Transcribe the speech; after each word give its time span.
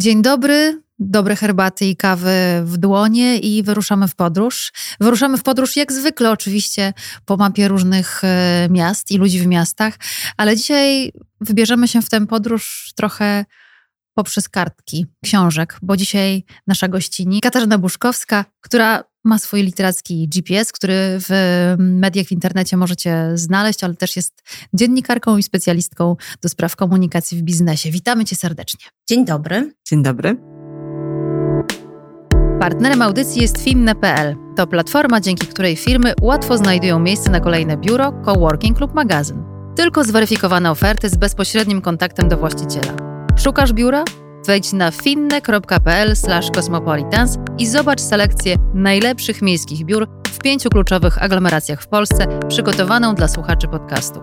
Dzień 0.00 0.22
dobry, 0.22 0.82
dobre 0.98 1.36
herbaty 1.36 1.84
i 1.84 1.96
kawy 1.96 2.32
w 2.64 2.76
dłonie 2.76 3.38
i 3.38 3.62
wyruszamy 3.62 4.08
w 4.08 4.14
podróż. 4.14 4.72
Wyruszamy 5.00 5.38
w 5.38 5.42
podróż 5.42 5.76
jak 5.76 5.92
zwykle 5.92 6.30
oczywiście 6.30 6.92
po 7.24 7.36
mapie 7.36 7.68
różnych 7.68 8.24
e, 8.24 8.68
miast 8.70 9.10
i 9.10 9.18
ludzi 9.18 9.40
w 9.40 9.46
miastach, 9.46 9.94
ale 10.36 10.56
dzisiaj 10.56 11.12
wybierzemy 11.40 11.88
się 11.88 12.02
w 12.02 12.10
tę 12.10 12.26
podróż 12.26 12.92
trochę 12.96 13.44
poprzez 14.14 14.48
kartki 14.48 15.06
książek, 15.24 15.78
bo 15.82 15.96
dzisiaj 15.96 16.44
nasza 16.66 16.88
gościni 16.88 17.40
Katarzyna 17.40 17.78
Buszkowska, 17.78 18.44
która 18.60 19.04
ma 19.24 19.38
swój 19.38 19.62
literacki 19.62 20.28
GPS, 20.28 20.72
który 20.72 20.94
w 20.96 21.30
mediach 21.78 22.26
w 22.26 22.32
internecie 22.32 22.76
możecie 22.76 23.30
znaleźć, 23.34 23.84
ale 23.84 23.94
też 23.94 24.16
jest 24.16 24.42
dziennikarką 24.74 25.36
i 25.36 25.42
specjalistką 25.42 26.16
do 26.42 26.48
spraw 26.48 26.76
komunikacji 26.76 27.38
w 27.38 27.42
biznesie. 27.42 27.90
Witamy 27.90 28.24
Cię 28.24 28.36
serdecznie. 28.36 28.86
Dzień 29.08 29.24
dobry. 29.24 29.74
Dzień 29.88 30.02
dobry. 30.02 30.36
Partnerem 32.60 33.02
audycji 33.02 33.42
jest 33.42 33.58
Finne.pl. 33.58 34.36
To 34.56 34.66
platforma, 34.66 35.20
dzięki 35.20 35.46
której 35.46 35.76
firmy 35.76 36.14
łatwo 36.20 36.58
znajdują 36.58 36.98
miejsce 36.98 37.30
na 37.30 37.40
kolejne 37.40 37.76
biuro, 37.76 38.12
coworking 38.24 38.80
lub 38.80 38.94
magazyn. 38.94 39.42
Tylko 39.76 40.04
zweryfikowane 40.04 40.70
oferty 40.70 41.08
z 41.08 41.16
bezpośrednim 41.16 41.80
kontaktem 41.80 42.28
do 42.28 42.36
właściciela. 42.36 42.92
Szukasz 43.36 43.72
biura? 43.72 44.04
Wejdź 44.46 44.72
na 44.72 44.90
finne.pl/cosmopolitans 44.90 47.38
i 47.58 47.66
zobacz 47.66 48.00
selekcję 48.00 48.56
najlepszych 48.74 49.42
miejskich 49.42 49.84
biur 49.84 50.08
w 50.28 50.38
pięciu 50.38 50.70
kluczowych 50.70 51.22
aglomeracjach 51.22 51.82
w 51.82 51.88
Polsce, 51.88 52.26
przygotowaną 52.48 53.14
dla 53.14 53.28
słuchaczy 53.28 53.68
podcastu. 53.68 54.20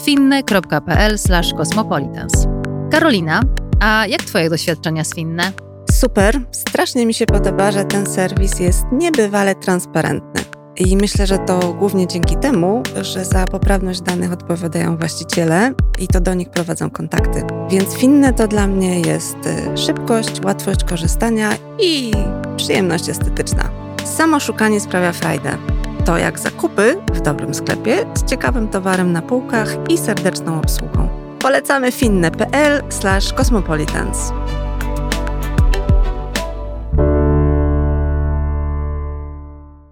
finne.pl/cosmopolitans. 0.00 2.46
Karolina, 2.90 3.40
a 3.80 4.06
jak 4.06 4.22
Twoje 4.22 4.50
doświadczenia 4.50 5.04
z 5.04 5.14
Finne? 5.14 5.52
Super. 5.92 6.40
Strasznie 6.52 7.06
mi 7.06 7.14
się 7.14 7.26
podoba, 7.26 7.72
że 7.72 7.84
ten 7.84 8.06
serwis 8.06 8.60
jest 8.60 8.84
niebywale 8.92 9.54
transparentny. 9.54 10.57
I 10.78 10.96
myślę, 10.96 11.26
że 11.26 11.38
to 11.38 11.74
głównie 11.74 12.06
dzięki 12.06 12.36
temu, 12.36 12.82
że 13.02 13.24
za 13.24 13.44
poprawność 13.44 14.00
danych 14.00 14.32
odpowiadają 14.32 14.96
właściciele 14.96 15.72
i 15.98 16.08
to 16.08 16.20
do 16.20 16.34
nich 16.34 16.50
prowadzą 16.50 16.90
kontakty. 16.90 17.42
Więc 17.70 17.94
finne 17.94 18.32
to 18.32 18.48
dla 18.48 18.66
mnie 18.66 19.00
jest 19.00 19.36
y, 19.46 19.78
szybkość, 19.78 20.44
łatwość 20.44 20.84
korzystania 20.84 21.50
i 21.80 22.12
przyjemność 22.56 23.08
estetyczna. 23.08 23.70
Samo 24.04 24.40
szukanie 24.40 24.80
sprawia 24.80 25.12
frajdę. 25.12 25.56
To 26.04 26.18
jak 26.18 26.38
zakupy 26.38 26.96
w 27.14 27.20
dobrym 27.20 27.54
sklepie 27.54 28.06
z 28.14 28.24
ciekawym 28.24 28.68
towarem 28.68 29.12
na 29.12 29.22
półkach 29.22 29.76
i 29.88 29.98
serdeczną 29.98 30.58
obsługą. 30.58 31.08
Polecamy 31.38 31.92
finne.pl/cosmopolitans. 31.92 34.32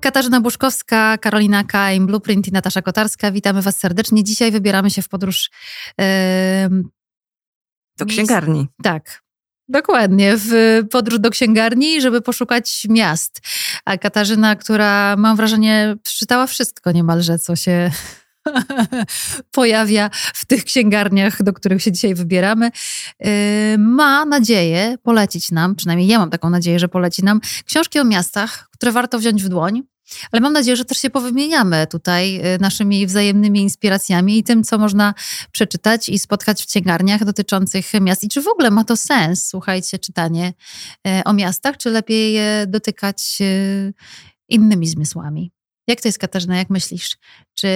Katarzyna 0.06 0.40
Buszkowska, 0.40 1.18
Karolina 1.18 1.64
Kaim, 1.64 2.06
Blueprint 2.06 2.48
i 2.48 2.52
Natasza 2.52 2.82
Kotarska. 2.82 3.32
Witamy 3.32 3.62
Was 3.62 3.76
serdecznie. 3.76 4.24
Dzisiaj 4.24 4.52
wybieramy 4.52 4.90
się 4.90 5.02
w 5.02 5.08
podróż. 5.08 5.50
Yy, 5.98 6.04
do 7.98 8.06
księgarni. 8.06 8.68
Tak, 8.82 9.22
Dokładnie, 9.68 10.34
w 10.36 10.80
podróż 10.90 11.18
do 11.18 11.30
księgarni, 11.30 12.00
żeby 12.00 12.20
poszukać 12.20 12.86
miast. 12.88 13.40
A 13.84 13.98
Katarzyna, 13.98 14.56
która 14.56 15.16
mam 15.16 15.36
wrażenie 15.36 15.96
przeczytała 16.02 16.46
wszystko 16.46 16.92
niemalże, 16.92 17.38
co 17.38 17.56
się 17.56 17.90
pojawia 19.52 20.10
w 20.34 20.44
tych 20.44 20.64
księgarniach, 20.64 21.42
do 21.42 21.52
których 21.52 21.82
się 21.82 21.92
dzisiaj 21.92 22.14
wybieramy, 22.14 22.70
ma 23.78 24.24
nadzieję 24.24 24.96
polecić 25.02 25.50
nam, 25.50 25.74
przynajmniej 25.74 26.08
ja 26.08 26.18
mam 26.18 26.30
taką 26.30 26.50
nadzieję, 26.50 26.78
że 26.78 26.88
poleci 26.88 27.24
nam 27.24 27.40
książki 27.64 28.00
o 28.00 28.04
miastach, 28.04 28.68
które 28.72 28.92
warto 28.92 29.18
wziąć 29.18 29.42
w 29.42 29.48
dłoń. 29.48 29.82
Ale 30.32 30.40
mam 30.40 30.52
nadzieję, 30.52 30.76
że 30.76 30.84
też 30.84 30.98
się 30.98 31.10
powymieniamy 31.10 31.86
tutaj 31.86 32.54
y, 32.54 32.58
naszymi 32.60 33.06
wzajemnymi 33.06 33.60
inspiracjami 33.60 34.38
i 34.38 34.42
tym, 34.42 34.64
co 34.64 34.78
można 34.78 35.14
przeczytać 35.52 36.08
i 36.08 36.18
spotkać 36.18 36.62
w 36.62 36.66
księgarniach 36.66 37.24
dotyczących 37.24 37.86
miast. 38.00 38.24
I 38.24 38.28
czy 38.28 38.42
w 38.42 38.48
ogóle 38.48 38.70
ma 38.70 38.84
to 38.84 38.96
sens, 38.96 39.46
słuchajcie, 39.46 39.98
czytanie 39.98 40.52
y, 41.08 41.24
o 41.24 41.32
miastach, 41.32 41.76
czy 41.76 41.90
lepiej 41.90 42.32
je 42.32 42.66
dotykać 42.68 43.38
y, 43.40 43.94
innymi 44.48 44.86
zmysłami? 44.86 45.52
Jak 45.86 46.00
to 46.00 46.08
jest, 46.08 46.18
Katarzyna, 46.18 46.58
jak 46.58 46.70
myślisz? 46.70 47.16
Czy 47.54 47.68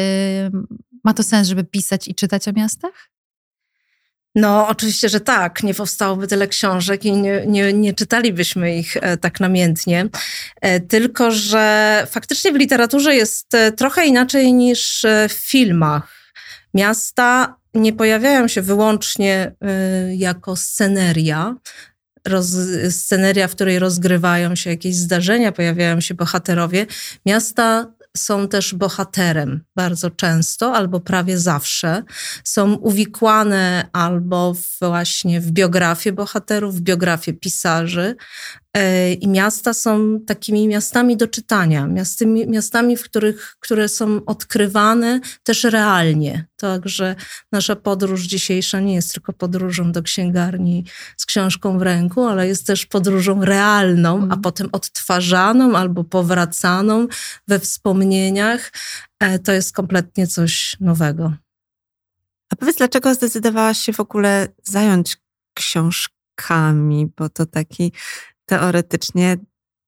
ma 1.04 1.14
to 1.14 1.22
sens, 1.22 1.48
żeby 1.48 1.64
pisać 1.64 2.08
i 2.08 2.14
czytać 2.14 2.48
o 2.48 2.52
miastach? 2.52 3.10
No, 4.34 4.68
oczywiście, 4.68 5.08
że 5.08 5.20
tak. 5.20 5.62
Nie 5.62 5.74
powstałoby 5.74 6.26
tyle 6.26 6.48
książek 6.48 7.04
i 7.04 7.12
nie, 7.12 7.46
nie, 7.46 7.72
nie 7.72 7.94
czytalibyśmy 7.94 8.78
ich 8.78 8.96
e, 8.96 9.16
tak 9.16 9.40
namiętnie. 9.40 10.08
E, 10.60 10.80
tylko, 10.80 11.30
że 11.30 12.06
faktycznie 12.10 12.52
w 12.52 12.56
literaturze 12.56 13.14
jest 13.14 13.54
e, 13.54 13.72
trochę 13.72 14.06
inaczej 14.06 14.52
niż 14.52 15.06
w 15.28 15.32
filmach. 15.32 16.32
Miasta 16.74 17.56
nie 17.74 17.92
pojawiają 17.92 18.48
się 18.48 18.62
wyłącznie 18.62 19.52
jako 20.16 20.56
sceneria, 20.56 21.56
roz, 22.26 22.46
sceneria, 22.90 23.48
w 23.48 23.54
której 23.54 23.78
rozgrywają 23.78 24.54
się 24.54 24.70
jakieś 24.70 24.94
zdarzenia, 24.94 25.52
pojawiają 25.52 26.00
się 26.00 26.14
bohaterowie. 26.14 26.86
Miasta 27.26 27.92
są 28.16 28.48
też 28.48 28.74
bohaterem 28.74 29.64
bardzo 29.76 30.10
często, 30.10 30.74
albo 30.74 31.00
prawie 31.00 31.38
zawsze. 31.38 32.02
Są 32.44 32.74
uwikłane 32.74 33.88
albo 33.92 34.54
właśnie 34.80 35.40
w 35.40 35.50
biografię 35.50 36.12
bohaterów, 36.12 36.76
w 36.76 36.80
biografię 36.80 37.32
pisarzy, 37.32 38.16
I 39.20 39.28
miasta 39.28 39.74
są 39.74 40.20
takimi 40.26 40.68
miastami 40.68 41.16
do 41.16 41.28
czytania, 41.28 41.86
miastami, 41.86 42.46
miastami 42.46 42.96
w 42.96 43.02
których, 43.02 43.56
które 43.60 43.88
są 43.88 44.24
odkrywane 44.24 45.20
też 45.42 45.64
realnie. 45.64 46.46
Także 46.56 47.16
nasza 47.52 47.76
podróż 47.76 48.22
dzisiejsza 48.22 48.80
nie 48.80 48.94
jest 48.94 49.12
tylko 49.12 49.32
podróżą 49.32 49.92
do 49.92 50.02
księgarni 50.02 50.84
z 51.16 51.26
książką 51.26 51.78
w 51.78 51.82
ręku, 51.82 52.24
ale 52.24 52.48
jest 52.48 52.66
też 52.66 52.86
podróżą 52.86 53.44
realną, 53.44 54.10
mm. 54.10 54.22
a 54.22 54.24
mhm. 54.24 54.40
potem 54.40 54.68
odtwarzaną 54.72 55.76
albo 55.76 56.04
powracaną 56.04 57.06
we 57.48 57.58
wspomnieniach. 57.58 58.72
E, 59.20 59.38
to 59.38 59.52
jest 59.52 59.72
kompletnie 59.72 60.26
coś 60.26 60.76
nowego. 60.80 61.32
A 62.50 62.56
powiedz, 62.56 62.76
dlaczego 62.76 63.14
zdecydowałaś 63.14 63.78
się 63.78 63.92
w 63.92 64.00
ogóle 64.00 64.48
zająć 64.62 65.16
książkami, 65.54 67.12
bo 67.16 67.28
to 67.28 67.46
taki 67.46 67.92
teoretycznie 68.50 69.36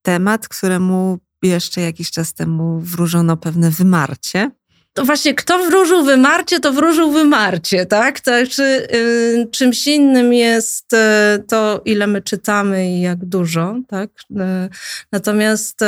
temat, 0.01 0.47
któremu 0.47 1.19
jeszcze 1.41 1.81
jakiś 1.81 2.11
czas 2.11 2.33
temu 2.33 2.79
wróżono 2.79 3.37
pewne 3.37 3.71
wymarcie 3.71 4.51
to 4.93 5.05
właśnie 5.05 5.33
kto 5.33 5.59
wróżył 5.59 6.03
wymarcie, 6.03 6.59
to 6.59 6.73
wróżył 6.73 7.11
wymarcie, 7.11 7.85
tak? 7.85 8.19
To, 8.19 8.31
czy, 8.49 8.63
y, 8.63 9.47
czymś 9.51 9.87
innym 9.87 10.33
jest 10.33 10.93
y, 10.93 10.97
to, 11.47 11.81
ile 11.85 12.07
my 12.07 12.21
czytamy 12.21 12.91
i 12.91 13.01
jak 13.01 13.25
dużo, 13.25 13.75
tak? 13.87 14.09
Y, 14.31 14.35
natomiast 15.11 15.81
y, 15.81 15.85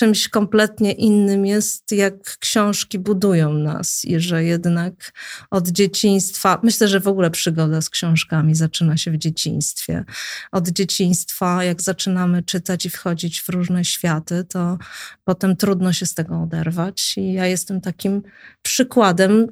czymś 0.00 0.28
kompletnie 0.28 0.92
innym 0.92 1.46
jest, 1.46 1.92
jak 1.92 2.38
książki 2.38 2.98
budują 2.98 3.52
nas 3.52 4.04
i 4.04 4.20
że 4.20 4.44
jednak 4.44 5.12
od 5.50 5.68
dzieciństwa, 5.68 6.60
myślę, 6.62 6.88
że 6.88 7.00
w 7.00 7.08
ogóle 7.08 7.30
przygoda 7.30 7.80
z 7.80 7.90
książkami 7.90 8.54
zaczyna 8.54 8.96
się 8.96 9.10
w 9.10 9.16
dzieciństwie. 9.16 10.04
Od 10.52 10.68
dzieciństwa, 10.68 11.64
jak 11.64 11.82
zaczynamy 11.82 12.42
czytać 12.42 12.86
i 12.86 12.90
wchodzić 12.90 13.40
w 13.40 13.48
różne 13.48 13.84
światy, 13.84 14.44
to 14.44 14.78
potem 15.24 15.56
trudno 15.56 15.92
się 15.92 16.06
z 16.06 16.14
tego 16.14 16.42
oderwać. 16.42 17.18
I 17.18 17.32
ja 17.32 17.46
jestem 17.46 17.80
takim 17.80 18.22
przykładem 18.62 19.46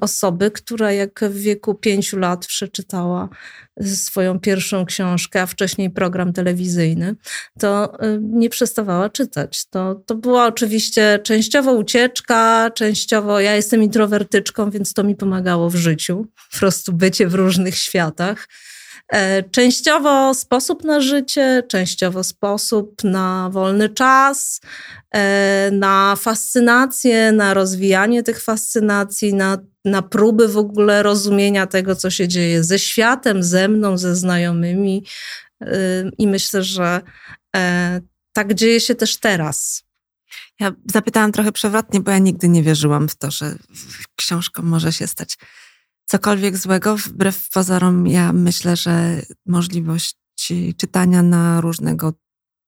osoby, 0.00 0.50
która 0.50 0.92
jak 0.92 1.20
w 1.30 1.38
wieku 1.38 1.74
pięciu 1.74 2.18
lat 2.18 2.46
przeczytała 2.46 3.28
swoją 3.82 4.40
pierwszą 4.40 4.84
książkę, 4.84 5.42
a 5.42 5.46
wcześniej 5.46 5.90
program 5.90 6.32
telewizyjny, 6.32 7.16
to 7.58 7.98
nie 8.20 8.50
przestawała 8.50 9.10
czytać. 9.10 9.66
To, 9.74 9.94
to 10.06 10.14
była 10.14 10.46
oczywiście 10.46 11.18
częściowo 11.22 11.72
ucieczka, 11.72 12.70
częściowo 12.74 13.40
ja 13.40 13.54
jestem 13.54 13.82
introwertyczką, 13.82 14.70
więc 14.70 14.94
to 14.94 15.04
mi 15.04 15.16
pomagało 15.16 15.70
w 15.70 15.74
życiu, 15.74 16.26
po 16.52 16.58
prostu 16.58 16.92
bycie 16.92 17.26
w 17.26 17.34
różnych 17.34 17.76
światach. 17.76 18.48
E, 19.08 19.42
częściowo 19.42 20.34
sposób 20.34 20.84
na 20.84 21.00
życie, 21.00 21.62
częściowo 21.68 22.24
sposób 22.24 23.04
na 23.04 23.50
wolny 23.52 23.88
czas, 23.88 24.60
e, 25.14 25.70
na 25.72 26.16
fascynację, 26.16 27.32
na 27.32 27.54
rozwijanie 27.54 28.22
tych 28.22 28.42
fascynacji, 28.42 29.34
na, 29.34 29.58
na 29.84 30.02
próby 30.02 30.48
w 30.48 30.58
ogóle 30.58 31.02
rozumienia 31.02 31.66
tego, 31.66 31.96
co 31.96 32.10
się 32.10 32.28
dzieje 32.28 32.64
ze 32.64 32.78
światem, 32.78 33.42
ze 33.42 33.68
mną, 33.68 33.98
ze 33.98 34.16
znajomymi. 34.16 35.04
E, 35.60 35.76
I 36.18 36.26
myślę, 36.26 36.62
że 36.62 37.00
tak 38.34 38.54
dzieje 38.54 38.80
się 38.80 38.94
też 38.94 39.16
teraz. 39.16 39.84
Ja 40.60 40.72
zapytałam 40.92 41.32
trochę 41.32 41.52
przewrotnie, 41.52 42.00
bo 42.00 42.10
ja 42.10 42.18
nigdy 42.18 42.48
nie 42.48 42.62
wierzyłam 42.62 43.08
w 43.08 43.16
to, 43.16 43.30
że 43.30 43.58
książką 44.16 44.62
może 44.62 44.92
się 44.92 45.06
stać 45.06 45.38
cokolwiek 46.06 46.56
złego. 46.56 46.96
Wbrew 46.96 47.48
pozorom, 47.48 48.06
ja 48.06 48.32
myślę, 48.32 48.76
że 48.76 49.22
możliwość 49.46 50.16
czytania 50.76 51.22
na 51.22 51.60
różnego 51.60 52.12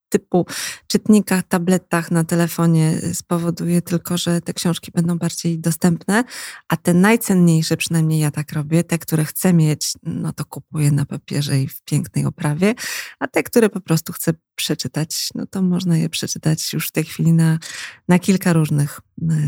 typu 0.08 0.46
czytnikach, 0.86 1.42
tabletach 1.42 2.10
na 2.10 2.24
telefonie 2.24 3.00
spowoduje 3.12 3.82
tylko, 3.82 4.18
że 4.18 4.40
te 4.40 4.54
książki 4.54 4.90
będą 4.94 5.18
bardziej 5.18 5.58
dostępne, 5.58 6.24
a 6.68 6.76
te 6.76 6.94
najcenniejsze, 6.94 7.76
przynajmniej 7.76 8.20
ja 8.20 8.30
tak 8.30 8.52
robię, 8.52 8.84
te, 8.84 8.98
które 8.98 9.24
chcę 9.24 9.52
mieć, 9.52 9.92
no 10.02 10.32
to 10.32 10.44
kupuję 10.44 10.90
na 10.90 11.06
papierze 11.06 11.60
i 11.60 11.68
w 11.68 11.82
pięknej 11.82 12.26
oprawie, 12.26 12.74
a 13.18 13.28
te, 13.28 13.42
które 13.42 13.68
po 13.68 13.80
prostu 13.80 14.12
chcę 14.12 14.32
przeczytać, 14.56 15.28
no 15.34 15.46
to 15.46 15.62
można 15.62 15.96
je 15.96 16.08
przeczytać 16.08 16.72
już 16.72 16.88
w 16.88 16.92
tej 16.92 17.04
chwili 17.04 17.32
na, 17.32 17.58
na 18.08 18.18
kilka 18.18 18.52
różnych 18.52 19.00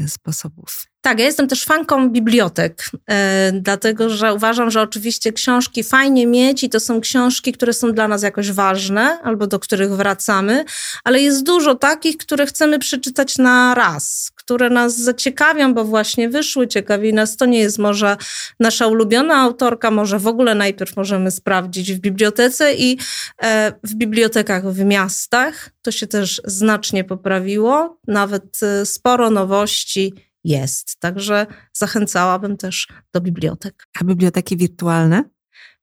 y, 0.04 0.08
sposobów. 0.08 0.86
Tak, 1.00 1.18
ja 1.18 1.24
jestem 1.24 1.48
też 1.48 1.64
fanką 1.64 2.10
bibliotek, 2.10 2.90
e, 3.10 3.52
dlatego 3.54 4.10
że 4.10 4.34
uważam, 4.34 4.70
że 4.70 4.80
oczywiście 4.82 5.32
książki 5.32 5.84
fajnie 5.84 6.26
mieć 6.26 6.64
i 6.64 6.68
to 6.68 6.80
są 6.80 7.00
książki, 7.00 7.52
które 7.52 7.72
są 7.72 7.92
dla 7.92 8.08
nas 8.08 8.22
jakoś 8.22 8.52
ważne 8.52 9.20
albo 9.22 9.46
do 9.46 9.58
których 9.58 9.92
wracamy, 9.92 10.64
ale 11.04 11.20
jest 11.20 11.44
dużo 11.44 11.74
takich, 11.74 12.16
które 12.16 12.46
chcemy 12.46 12.78
przeczytać 12.78 13.38
na 13.38 13.74
raz, 13.74 14.30
które 14.48 14.70
nas 14.70 14.98
zaciekawią, 14.98 15.74
bo 15.74 15.84
właśnie 15.84 16.28
wyszły, 16.28 16.68
ciekawi 16.68 17.14
nas. 17.14 17.36
To 17.36 17.46
nie 17.46 17.58
jest 17.58 17.78
może 17.78 18.16
nasza 18.60 18.86
ulubiona 18.86 19.36
autorka, 19.36 19.90
może 19.90 20.18
w 20.18 20.26
ogóle 20.26 20.54
najpierw 20.54 20.96
możemy 20.96 21.30
sprawdzić 21.30 21.92
w 21.92 21.98
bibliotece 21.98 22.74
i 22.74 22.98
e, 23.42 23.72
w 23.84 23.94
bibliotekach 23.94 24.72
w 24.72 24.84
miastach. 24.84 25.70
To 25.82 25.90
się 25.90 26.06
też 26.06 26.40
znacznie 26.44 27.04
poprawiło, 27.04 28.00
nawet 28.06 28.62
e, 28.62 28.86
sporo 28.86 29.30
nowości 29.30 30.14
jest. 30.44 31.00
Także 31.00 31.46
zachęcałabym 31.72 32.56
też 32.56 32.88
do 33.14 33.20
bibliotek. 33.20 33.86
A 34.00 34.04
biblioteki 34.04 34.56
wirtualne? 34.56 35.24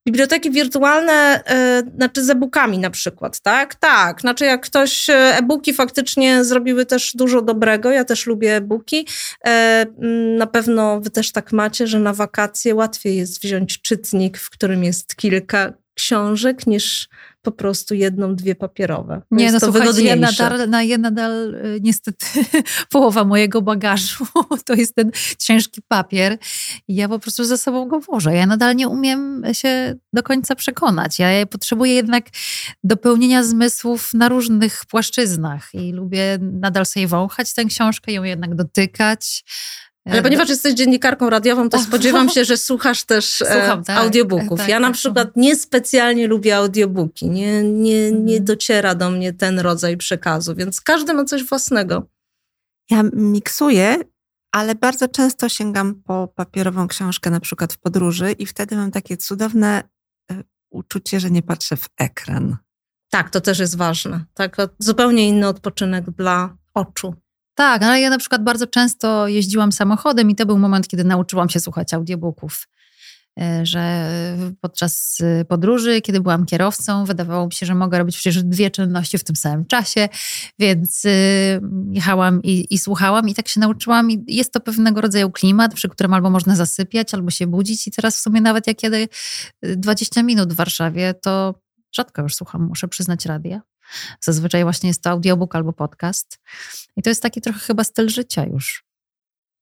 Biblioteki 0.08 0.52
wirtualne, 0.52 1.44
yy, 1.84 1.92
znaczy 1.96 2.24
z 2.24 2.30
e-bookami 2.30 2.80
na 2.80 2.90
przykład, 2.90 3.40
tak? 3.40 3.76
Tak, 3.76 4.22
znaczy 4.22 4.46
jak 4.46 4.66
ktoś, 4.66 5.10
e, 5.10 5.14
e-booki 5.14 5.74
faktycznie 5.74 6.44
zrobiły 6.44 6.86
też 6.86 7.14
dużo 7.16 7.42
dobrego, 7.42 7.92
ja 7.92 8.06
też 8.06 8.26
lubię 8.26 8.56
e-booki. 8.56 9.08
E, 9.46 9.86
na 10.38 10.48
pewno 10.48 11.02
wy 11.02 11.10
też 11.10 11.32
tak 11.32 11.52
macie, 11.52 11.88
że 11.88 12.00
na 12.00 12.14
wakacje 12.14 12.76
łatwiej 12.76 13.18
jest 13.18 13.44
wziąć 13.44 13.82
czytnik, 13.82 14.38
w 14.38 14.50
którym 14.50 14.84
jest 14.84 15.16
kilka 15.16 15.74
książek, 15.96 16.68
niż 16.68 17.10
po 17.42 17.52
prostu 17.52 17.94
jedną, 17.94 18.36
dwie 18.36 18.56
papierowe. 18.56 19.22
To 19.30 19.36
nie, 19.36 19.52
no 19.52 19.60
to 19.60 19.72
słuchajcie, 19.72 20.04
ja 20.04 20.16
nadal, 20.16 20.70
na, 20.70 20.84
ja 20.84 20.98
nadal 20.98 21.56
y, 21.56 21.80
niestety 21.82 22.26
połowa 22.92 23.24
mojego 23.24 23.62
bagażu 23.62 24.26
to 24.66 24.74
jest 24.74 24.96
ten 24.96 25.12
ciężki 25.38 25.82
papier 25.88 26.38
i 26.88 26.96
ja 26.96 27.10
po 27.10 27.20
prostu 27.20 27.44
ze 27.44 27.58
sobą 27.58 27.88
go 27.88 28.00
włożę. 28.00 28.36
Ja 28.36 28.46
nadal 28.46 28.76
nie 28.76 28.88
umiem 28.88 29.44
się 29.52 29.96
do 30.14 30.24
końca 30.24 30.56
przekonać. 30.56 31.20
Ja 31.20 31.46
potrzebuję 31.46 31.94
jednak 31.94 32.26
dopełnienia 32.84 33.44
zmysłów 33.44 34.14
na 34.14 34.30
różnych 34.30 34.86
płaszczyznach 34.86 35.70
i 35.74 35.94
lubię 35.94 36.38
nadal 36.42 36.86
sobie 36.86 37.08
wąchać 37.08 37.54
tę 37.54 37.66
książkę, 37.66 38.12
ją 38.12 38.24
jednak 38.24 38.56
dotykać, 38.56 39.44
ale 40.06 40.22
ponieważ 40.22 40.50
jesteś 40.50 40.74
dziennikarką 40.74 41.30
radiową, 41.30 41.70
to 41.70 41.80
spodziewam 41.90 42.30
się, 42.30 42.46
że 42.46 42.58
słuchasz 42.58 43.04
też 43.04 43.42
e, 43.42 43.46
Słucham, 43.46 43.84
tak, 43.84 43.98
audiobooków. 43.98 44.60
Tak, 44.60 44.70
ja 44.70 44.80
na 44.80 44.88
tak, 44.88 44.96
przykład 44.96 45.30
niespecjalnie 45.36 46.28
lubię 46.28 46.58
audiobooki. 46.58 47.30
Nie, 47.30 47.64
nie, 47.64 48.12
nie 48.12 48.36
mhm. 48.38 48.46
dociera 48.46 48.96
do 48.96 49.12
mnie 49.12 49.34
ten 49.34 49.60
rodzaj 49.60 49.98
przekazu, 49.98 50.56
więc 50.56 50.82
każdy 50.82 51.14
ma 51.14 51.26
coś 51.26 51.44
własnego. 51.44 52.08
Ja 52.90 53.04
miksuję, 53.14 53.98
ale 54.52 54.76
bardzo 54.76 55.08
często 55.08 55.50
sięgam 55.50 55.96
po 55.96 56.28
papierową 56.28 56.88
książkę, 56.88 57.30
na 57.30 57.40
przykład 57.40 57.74
w 57.74 57.78
podróży, 57.78 58.32
i 58.32 58.46
wtedy 58.46 58.76
mam 58.76 58.92
takie 58.92 59.18
cudowne 59.18 59.84
e, 60.32 60.44
uczucie, 60.70 61.20
że 61.20 61.32
nie 61.32 61.42
patrzę 61.42 61.78
w 61.78 61.88
ekran. 61.98 62.58
Tak, 63.10 63.30
to 63.30 63.42
też 63.42 63.60
jest 63.60 63.78
ważne. 63.78 64.26
Tak, 64.34 64.58
zupełnie 64.80 65.28
inny 65.28 65.48
odpoczynek 65.48 66.12
dla 66.12 66.58
oczu. 66.74 67.16
Tak, 67.56 67.84
ale 67.84 68.02
ja 68.02 68.10
na 68.10 68.18
przykład 68.18 68.44
bardzo 68.44 68.68
często 68.68 69.28
jeździłam 69.28 69.72
samochodem 69.72 70.30
i 70.30 70.36
to 70.36 70.46
był 70.46 70.58
moment, 70.58 70.88
kiedy 70.88 71.04
nauczyłam 71.04 71.50
się 71.50 71.60
słuchać 71.60 71.94
audiobooków. 71.94 72.68
E, 73.40 73.66
że 73.66 74.08
podczas 74.62 75.20
y, 75.20 75.46
podróży, 75.46 76.02
kiedy 76.02 76.22
byłam 76.22 76.46
kierowcą, 76.46 77.06
wydawało 77.06 77.46
mi 77.46 77.54
się, 77.54 77.66
że 77.66 77.76
mogę 77.76 77.98
robić 77.98 78.16
przecież 78.16 78.44
dwie 78.44 78.72
czynności 78.72 79.18
w 79.18 79.24
tym 79.24 79.36
samym 79.36 79.66
czasie, 79.66 80.10
więc 80.60 81.06
y, 81.06 81.62
jechałam 81.92 82.44
i, 82.44 82.74
i 82.74 82.78
słuchałam 82.78 83.30
i 83.30 83.34
tak 83.34 83.48
się 83.48 83.60
nauczyłam. 83.60 84.12
I 84.12 84.24
jest 84.28 84.54
to 84.54 84.60
pewnego 84.60 85.02
rodzaju 85.02 85.32
klimat, 85.32 85.74
przy 85.74 85.90
którym 85.90 86.14
albo 86.14 86.30
można 86.30 86.56
zasypiać, 86.56 87.14
albo 87.14 87.32
się 87.32 87.48
budzić. 87.48 87.88
I 87.88 87.92
teraz 87.92 88.18
w 88.18 88.20
sumie 88.20 88.42
nawet 88.42 88.68
jak 88.68 88.78
20 89.64 90.20
y, 90.20 90.24
minut 90.24 90.54
w 90.54 90.56
Warszawie, 90.56 91.14
to 91.14 91.56
rzadko 91.96 92.22
już 92.22 92.36
słucham, 92.36 92.68
muszę 92.68 92.88
przyznać 92.88 93.26
radia. 93.26 93.62
Zazwyczaj 94.22 94.64
właśnie 94.64 94.88
jest 94.90 95.02
to 95.02 95.10
audiobook 95.10 95.56
albo 95.56 95.74
podcast. 95.74 96.40
I 96.96 97.02
to 97.02 97.10
jest 97.10 97.22
taki 97.22 97.42
trochę 97.42 97.60
chyba 97.60 97.84
styl 97.84 98.10
życia 98.10 98.46
już, 98.46 98.86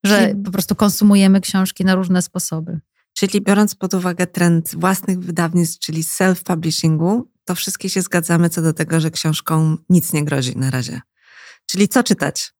że 0.03 0.33
po 0.45 0.51
prostu 0.51 0.75
konsumujemy 0.75 1.41
książki 1.41 1.85
na 1.85 1.95
różne 1.95 2.21
sposoby. 2.21 2.79
Czyli 3.17 3.41
biorąc 3.41 3.75
pod 3.75 3.93
uwagę 3.93 4.27
trend 4.27 4.75
własnych 4.75 5.19
wydawnictw, 5.19 5.79
czyli 5.79 6.03
self-publishingu, 6.03 7.21
to 7.45 7.55
wszystkie 7.55 7.89
się 7.89 8.01
zgadzamy 8.01 8.49
co 8.49 8.61
do 8.61 8.73
tego, 8.73 8.99
że 8.99 9.11
książką 9.11 9.77
nic 9.89 10.13
nie 10.13 10.25
grozi 10.25 10.57
na 10.57 10.69
razie. 10.69 11.01
Czyli 11.65 11.87
co 11.87 12.03
czytać? 12.03 12.52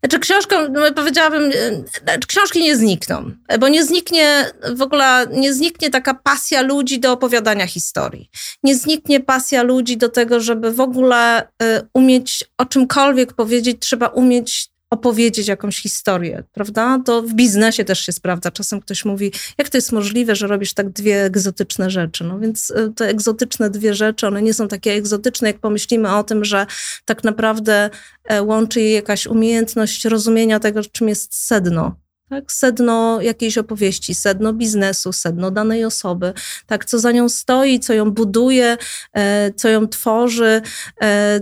Znaczy 0.00 0.18
książką, 0.18 0.56
no, 0.72 0.92
powiedziałabym, 0.92 1.42
e, 1.42 1.84
znaczy 2.02 2.28
książki 2.28 2.62
nie 2.62 2.76
znikną, 2.76 3.32
bo 3.60 3.68
nie 3.68 3.84
zniknie 3.84 4.50
w 4.74 4.82
ogóle, 4.82 5.26
nie 5.30 5.54
zniknie 5.54 5.90
taka 5.90 6.14
pasja 6.14 6.62
ludzi 6.62 7.00
do 7.00 7.12
opowiadania 7.12 7.66
historii. 7.66 8.30
Nie 8.62 8.74
zniknie 8.74 9.20
pasja 9.20 9.62
ludzi 9.62 9.96
do 9.96 10.08
tego, 10.08 10.40
żeby 10.40 10.72
w 10.72 10.80
ogóle 10.80 11.48
e, 11.62 11.82
umieć 11.94 12.44
o 12.58 12.64
czymkolwiek 12.64 13.32
powiedzieć, 13.32 13.76
trzeba 13.80 14.06
umieć 14.06 14.68
opowiedzieć 14.90 15.48
jakąś 15.48 15.78
historię, 15.82 16.44
prawda? 16.52 17.02
To 17.04 17.22
w 17.22 17.34
biznesie 17.34 17.84
też 17.84 18.00
się 18.00 18.12
sprawdza. 18.12 18.50
Czasem 18.50 18.80
ktoś 18.80 19.04
mówi, 19.04 19.32
jak 19.58 19.68
to 19.68 19.78
jest 19.78 19.92
możliwe, 19.92 20.36
że 20.36 20.46
robisz 20.46 20.74
tak 20.74 20.90
dwie 20.90 21.24
egzotyczne 21.24 21.90
rzeczy? 21.90 22.24
No 22.24 22.38
więc 22.38 22.70
e, 22.70 22.92
te 22.96 23.08
egzotyczne 23.08 23.70
dwie 23.70 23.94
rzeczy, 23.94 24.26
one 24.26 24.42
nie 24.42 24.54
są 24.54 24.68
takie 24.68 24.92
egzotyczne, 24.92 25.48
jak 25.48 25.58
pomyślimy 25.58 26.14
o 26.14 26.24
tym, 26.24 26.44
że 26.44 26.66
tak 27.04 27.24
naprawdę 27.24 27.90
e, 28.24 28.42
łączy 28.42 28.80
je 28.80 28.92
jakaś 28.92 29.26
umiejętność 29.26 30.04
rozumienia 30.04 30.60
tego, 30.60 30.80
czym 30.92 31.08
jest 31.08 31.34
sedno 31.46 31.94
tak? 32.30 32.52
Sedno 32.52 33.20
jakiejś 33.20 33.58
opowieści, 33.58 34.14
sedno 34.14 34.52
biznesu, 34.52 35.12
sedno 35.12 35.50
danej 35.50 35.84
osoby, 35.84 36.32
tak? 36.66 36.84
Co 36.84 36.98
za 36.98 37.12
nią 37.12 37.28
stoi, 37.28 37.80
co 37.80 37.94
ją 37.94 38.10
buduje, 38.10 38.76
e, 39.12 39.52
co 39.52 39.68
ją 39.68 39.88
tworzy, 39.88 40.62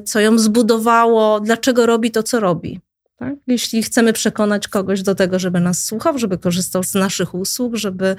co 0.04 0.20
ją 0.20 0.38
zbudowało, 0.38 1.40
dlaczego 1.40 1.86
robi 1.86 2.10
to, 2.10 2.22
co 2.22 2.40
robi. 2.40 2.80
Tak? 3.16 3.34
Jeśli 3.46 3.82
chcemy 3.82 4.12
przekonać 4.12 4.68
kogoś 4.68 5.02
do 5.02 5.14
tego, 5.14 5.38
żeby 5.38 5.60
nas 5.60 5.84
słuchał, 5.84 6.18
żeby 6.18 6.38
korzystał 6.38 6.82
z 6.82 6.94
naszych 6.94 7.34
usług, 7.34 7.76
żeby, 7.76 8.16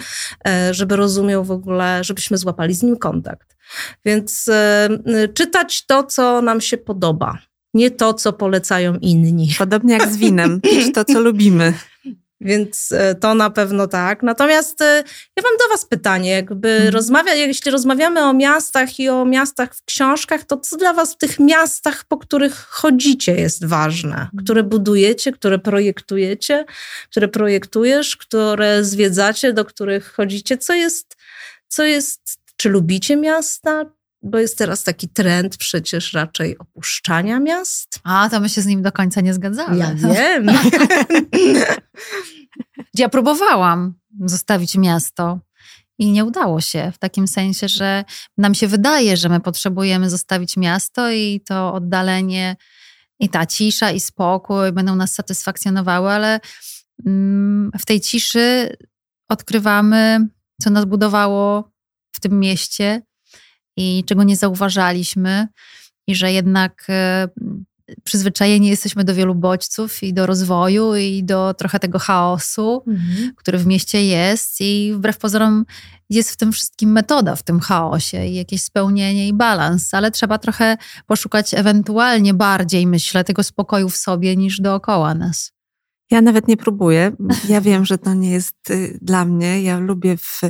e, 0.47 0.73
żeby 0.73 0.95
rozumiał 0.95 1.43
w 1.43 1.51
ogóle, 1.51 2.03
żebyśmy 2.03 2.37
złapali 2.37 2.73
z 2.73 2.83
nim 2.83 2.97
kontakt. 2.97 3.57
Więc 4.05 4.47
e, 4.47 4.89
czytać 5.33 5.85
to, 5.85 6.03
co 6.03 6.41
nam 6.41 6.61
się 6.61 6.77
podoba, 6.77 7.37
nie 7.73 7.91
to, 7.91 8.13
co 8.13 8.33
polecają 8.33 8.95
inni. 9.01 9.49
Podobnie 9.57 9.93
jak 9.93 10.09
z 10.09 10.17
winem, 10.17 10.61
to, 10.95 11.05
co 11.05 11.19
lubimy. 11.19 11.73
Więc 12.41 12.91
e, 12.91 13.15
to 13.15 13.35
na 13.35 13.49
pewno 13.49 13.87
tak. 13.87 14.23
Natomiast 14.23 14.81
e, 14.81 15.03
ja 15.35 15.43
mam 15.43 15.57
do 15.57 15.67
Was 15.69 15.85
pytanie, 15.85 16.31
jakby 16.31 16.69
hmm. 16.69 16.93
rozmawia, 16.93 17.33
jeśli 17.33 17.71
rozmawiamy 17.71 18.23
o 18.23 18.33
miastach 18.33 18.99
i 18.99 19.09
o 19.09 19.25
miastach 19.25 19.75
w 19.75 19.85
książkach, 19.85 20.43
to 20.43 20.57
co 20.57 20.77
dla 20.77 20.93
Was 20.93 21.13
w 21.13 21.17
tych 21.17 21.39
miastach, 21.39 22.05
po 22.05 22.17
których 22.17 22.55
chodzicie, 22.55 23.35
jest 23.35 23.65
ważne? 23.65 24.15
Mhm. 24.15 24.43
Które 24.43 24.63
budujecie, 24.63 25.31
które 25.31 25.59
projektujecie, 25.59 26.65
które 27.11 27.27
projektujesz, 27.27 28.17
które 28.17 28.83
zwiedzacie, 28.83 29.53
do 29.53 29.65
których 29.65 30.13
chodzicie? 30.13 30.57
Co 30.57 30.73
jest, 30.73 31.17
co 31.67 31.83
jest 31.83 32.21
czy 32.57 32.69
lubicie 32.69 33.15
miasta? 33.15 33.85
Bo 34.21 34.39
jest 34.39 34.57
teraz 34.57 34.83
taki 34.83 35.09
trend 35.09 35.57
przecież 35.57 36.13
raczej 36.13 36.57
opuszczania 36.57 37.39
miast. 37.39 37.99
A, 38.03 38.29
to 38.29 38.39
my 38.39 38.49
się 38.49 38.61
z 38.61 38.65
nim 38.65 38.81
do 38.81 38.91
końca 38.91 39.21
nie 39.21 39.33
zgadzamy. 39.33 39.77
Ja 39.77 39.95
wiem. 39.95 40.47
ja 42.99 43.09
próbowałam 43.09 43.93
zostawić 44.25 44.75
miasto 44.75 45.39
i 45.99 46.11
nie 46.11 46.25
udało 46.25 46.61
się. 46.61 46.91
W 46.91 46.97
takim 46.97 47.27
sensie, 47.27 47.67
że 47.67 48.03
nam 48.37 48.55
się 48.55 48.67
wydaje, 48.67 49.17
że 49.17 49.29
my 49.29 49.39
potrzebujemy 49.39 50.09
zostawić 50.09 50.57
miasto 50.57 51.11
i 51.11 51.41
to 51.45 51.73
oddalenie 51.73 52.55
i 53.19 53.29
ta 53.29 53.45
cisza 53.45 53.91
i 53.91 53.99
spokój 53.99 54.71
będą 54.71 54.95
nas 54.95 55.13
satysfakcjonowały, 55.13 56.09
ale 56.09 56.39
mm, 57.05 57.71
w 57.79 57.85
tej 57.85 58.01
ciszy 58.01 58.77
odkrywamy, 59.29 60.27
co 60.61 60.69
nas 60.69 60.85
budowało 60.85 61.71
w 62.11 62.19
tym 62.19 62.39
mieście 62.39 63.01
i 63.77 64.03
czego 64.07 64.23
nie 64.23 64.35
zauważaliśmy, 64.35 65.47
i 66.07 66.15
że 66.15 66.31
jednak 66.31 66.85
e, 66.89 67.27
przyzwyczajeni 68.03 68.67
jesteśmy 68.67 69.03
do 69.03 69.15
wielu 69.15 69.35
bodźców 69.35 70.03
i 70.03 70.13
do 70.13 70.25
rozwoju 70.25 70.95
i 70.95 71.23
do 71.23 71.53
trochę 71.53 71.79
tego 71.79 71.99
chaosu, 71.99 72.83
mhm. 72.87 73.33
który 73.35 73.57
w 73.57 73.67
mieście 73.67 74.05
jest 74.05 74.61
i 74.61 74.93
wbrew 74.95 75.17
pozorom 75.17 75.65
jest 76.09 76.31
w 76.31 76.37
tym 76.37 76.51
wszystkim 76.51 76.91
metoda, 76.91 77.35
w 77.35 77.43
tym 77.43 77.59
chaosie 77.59 78.25
i 78.25 78.35
jakieś 78.35 78.61
spełnienie 78.61 79.27
i 79.27 79.33
balans, 79.33 79.93
ale 79.93 80.11
trzeba 80.11 80.37
trochę 80.37 80.77
poszukać 81.05 81.53
ewentualnie 81.53 82.33
bardziej, 82.33 82.87
myślę, 82.87 83.23
tego 83.23 83.43
spokoju 83.43 83.89
w 83.89 83.97
sobie 83.97 84.35
niż 84.35 84.61
dookoła 84.61 85.15
nas. 85.15 85.51
Ja 86.11 86.21
nawet 86.21 86.47
nie 86.47 86.57
próbuję. 86.57 87.11
Ja 87.49 87.61
wiem, 87.61 87.85
że 87.85 87.97
to 87.97 88.13
nie 88.13 88.31
jest 88.31 88.69
y, 88.69 88.99
dla 89.01 89.25
mnie. 89.25 89.61
Ja 89.61 89.79
lubię 89.79 90.17
w, 90.17 90.41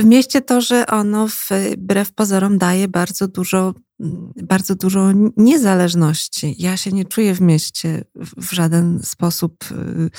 w 0.00 0.04
mieście 0.04 0.40
to, 0.40 0.60
że 0.60 0.86
ono 0.86 1.28
wbrew 1.50 2.12
pozorom 2.12 2.58
daje 2.58 2.88
bardzo 2.88 3.28
dużo, 3.28 3.74
bardzo 4.42 4.74
dużo 4.74 5.08
niezależności. 5.36 6.54
Ja 6.58 6.76
się 6.76 6.92
nie 6.92 7.04
czuję 7.04 7.34
w 7.34 7.40
mieście 7.40 8.04
w 8.36 8.52
żaden 8.52 9.00
sposób 9.02 9.64
y, 9.70 10.10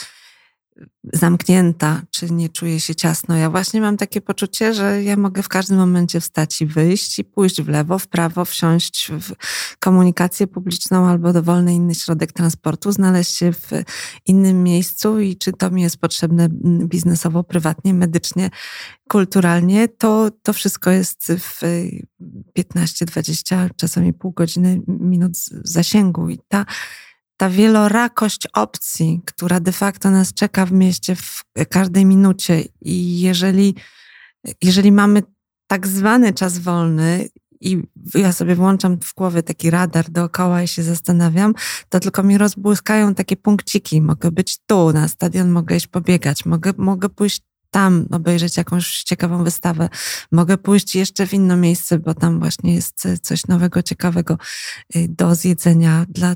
zamknięta, 1.13 2.01
czy 2.11 2.31
nie 2.31 2.49
czuję 2.49 2.79
się 2.79 2.95
ciasno. 2.95 3.35
Ja 3.35 3.49
właśnie 3.49 3.81
mam 3.81 3.97
takie 3.97 4.21
poczucie, 4.21 4.73
że 4.73 5.03
ja 5.03 5.17
mogę 5.17 5.43
w 5.43 5.47
każdym 5.47 5.77
momencie 5.77 6.19
wstać 6.19 6.61
i 6.61 6.65
wyjść 6.65 7.19
i 7.19 7.23
pójść 7.23 7.61
w 7.61 7.67
lewo, 7.67 7.99
w 7.99 8.07
prawo, 8.07 8.45
wsiąść 8.45 9.11
w 9.11 9.33
komunikację 9.79 10.47
publiczną 10.47 11.07
albo 11.07 11.33
dowolny 11.33 11.73
inny 11.73 11.95
środek 11.95 12.31
transportu, 12.31 12.91
znaleźć 12.91 13.37
się 13.37 13.53
w 13.53 13.69
innym 14.25 14.63
miejscu 14.63 15.19
i 15.19 15.35
czy 15.35 15.51
to 15.51 15.71
mi 15.71 15.81
jest 15.81 15.97
potrzebne 15.97 16.49
biznesowo, 16.85 17.43
prywatnie, 17.43 17.93
medycznie, 17.93 18.49
kulturalnie, 19.09 19.87
to, 19.87 20.29
to 20.43 20.53
wszystko 20.53 20.91
jest 20.91 21.31
w 21.39 21.61
15, 22.53 23.05
20, 23.05 23.69
czasami 23.75 24.13
pół 24.13 24.31
godziny, 24.31 24.81
minut 24.87 25.37
zasięgu 25.63 26.29
i 26.29 26.39
ta 26.47 26.65
ta 27.41 27.49
wielorakość 27.49 28.47
opcji, 28.53 29.21
która 29.25 29.59
de 29.59 29.71
facto 29.71 30.11
nas 30.11 30.33
czeka 30.33 30.65
w 30.65 30.71
mieście 30.71 31.15
w 31.15 31.43
każdej 31.69 32.05
minucie 32.05 32.63
i 32.81 33.21
jeżeli, 33.21 33.75
jeżeli 34.61 34.91
mamy 34.91 35.23
tak 35.67 35.87
zwany 35.87 36.33
czas 36.33 36.59
wolny 36.59 37.29
i 37.61 37.83
ja 38.15 38.33
sobie 38.33 38.55
włączam 38.55 38.99
w 38.99 39.13
głowie 39.13 39.43
taki 39.43 39.69
radar 39.69 40.09
dookoła 40.09 40.63
i 40.63 40.67
się 40.67 40.83
zastanawiam, 40.83 41.53
to 41.89 41.99
tylko 41.99 42.23
mi 42.23 42.37
rozbłyskają 42.37 43.15
takie 43.15 43.37
punkciki. 43.37 44.01
Mogę 44.01 44.31
być 44.31 44.57
tu, 44.65 44.93
na 44.93 45.07
stadion 45.07 45.49
mogę 45.49 45.75
iść 45.75 45.87
pobiegać, 45.87 46.45
mogę, 46.45 46.73
mogę 46.77 47.09
pójść 47.09 47.41
tam 47.71 48.05
obejrzeć 48.11 48.57
jakąś 48.57 49.03
ciekawą 49.03 49.43
wystawę. 49.43 49.89
Mogę 50.31 50.57
pójść 50.57 50.95
jeszcze 50.95 51.27
w 51.27 51.33
inne 51.33 51.57
miejsce, 51.57 51.99
bo 51.99 52.13
tam 52.13 52.39
właśnie 52.39 52.75
jest 52.75 53.07
coś 53.21 53.47
nowego, 53.47 53.83
ciekawego 53.83 54.37
y, 54.95 55.07
do 55.09 55.35
zjedzenia 55.35 56.05
dla 56.09 56.35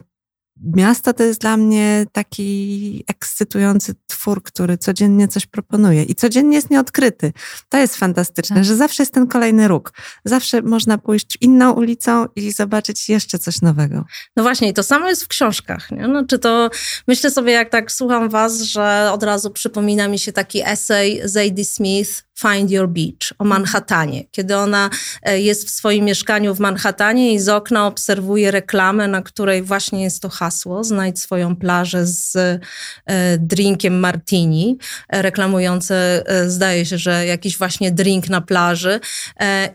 Miasto 0.63 1.13
to 1.13 1.23
jest 1.23 1.41
dla 1.41 1.57
mnie 1.57 2.05
taki 2.11 3.03
ekscytujący 3.07 3.93
twór, 4.07 4.43
który 4.43 4.77
codziennie 4.77 5.27
coś 5.27 5.45
proponuje 5.45 6.03
i 6.03 6.15
codziennie 6.15 6.55
jest 6.55 6.69
nieodkryty. 6.69 7.33
To 7.69 7.77
jest 7.77 7.95
fantastyczne, 7.95 8.55
tak. 8.55 8.65
że 8.65 8.75
zawsze 8.75 9.03
jest 9.03 9.13
ten 9.13 9.27
kolejny 9.27 9.67
róg. 9.67 9.93
Zawsze 10.25 10.61
można 10.61 10.97
pójść 10.97 11.37
inną 11.41 11.71
ulicą 11.71 12.25
i 12.35 12.51
zobaczyć 12.51 13.09
jeszcze 13.09 13.39
coś 13.39 13.61
nowego. 13.61 14.05
No 14.35 14.43
właśnie, 14.43 14.69
i 14.69 14.73
to 14.73 14.83
samo 14.83 15.09
jest 15.09 15.23
w 15.23 15.27
książkach. 15.27 15.91
Nie? 15.91 16.07
No, 16.07 16.25
czy 16.25 16.39
to 16.39 16.69
myślę 17.07 17.31
sobie, 17.31 17.51
jak 17.51 17.69
tak 17.69 17.91
słucham 17.91 18.29
was, 18.29 18.61
że 18.61 19.09
od 19.11 19.23
razu 19.23 19.51
przypomina 19.51 20.07
mi 20.07 20.19
się 20.19 20.33
taki 20.33 20.61
esej 20.65 21.21
Zadie 21.25 21.65
Smith 21.65 22.24
Find 22.39 22.71
Your 22.71 22.89
Beach 22.89 23.33
o 23.39 23.45
Manhattanie, 23.45 24.23
kiedy 24.31 24.57
ona 24.57 24.89
e, 25.23 25.39
jest 25.39 25.67
w 25.67 25.69
swoim 25.69 26.05
mieszkaniu 26.05 26.55
w 26.55 26.59
Manhattanie 26.59 27.33
i 27.33 27.39
z 27.39 27.49
okna 27.49 27.87
obserwuje 27.87 28.51
reklamę, 28.51 29.07
na 29.07 29.21
której 29.21 29.63
właśnie 29.63 30.03
jest 30.03 30.21
to 30.21 30.29
hasło: 30.29 30.83
znajdź 30.83 31.19
swoją 31.19 31.55
plażę 31.55 32.05
z 32.05 32.35
e, 32.35 33.37
drinkiem 33.37 33.99
martini, 33.99 34.77
e, 35.09 35.21
reklamujące, 35.21 36.23
zdaje 36.47 36.85
się, 36.85 36.97
że 36.97 37.25
jakiś 37.25 37.57
właśnie 37.57 37.91
drink 37.91 38.29
na 38.29 38.41
plaży. 38.41 38.99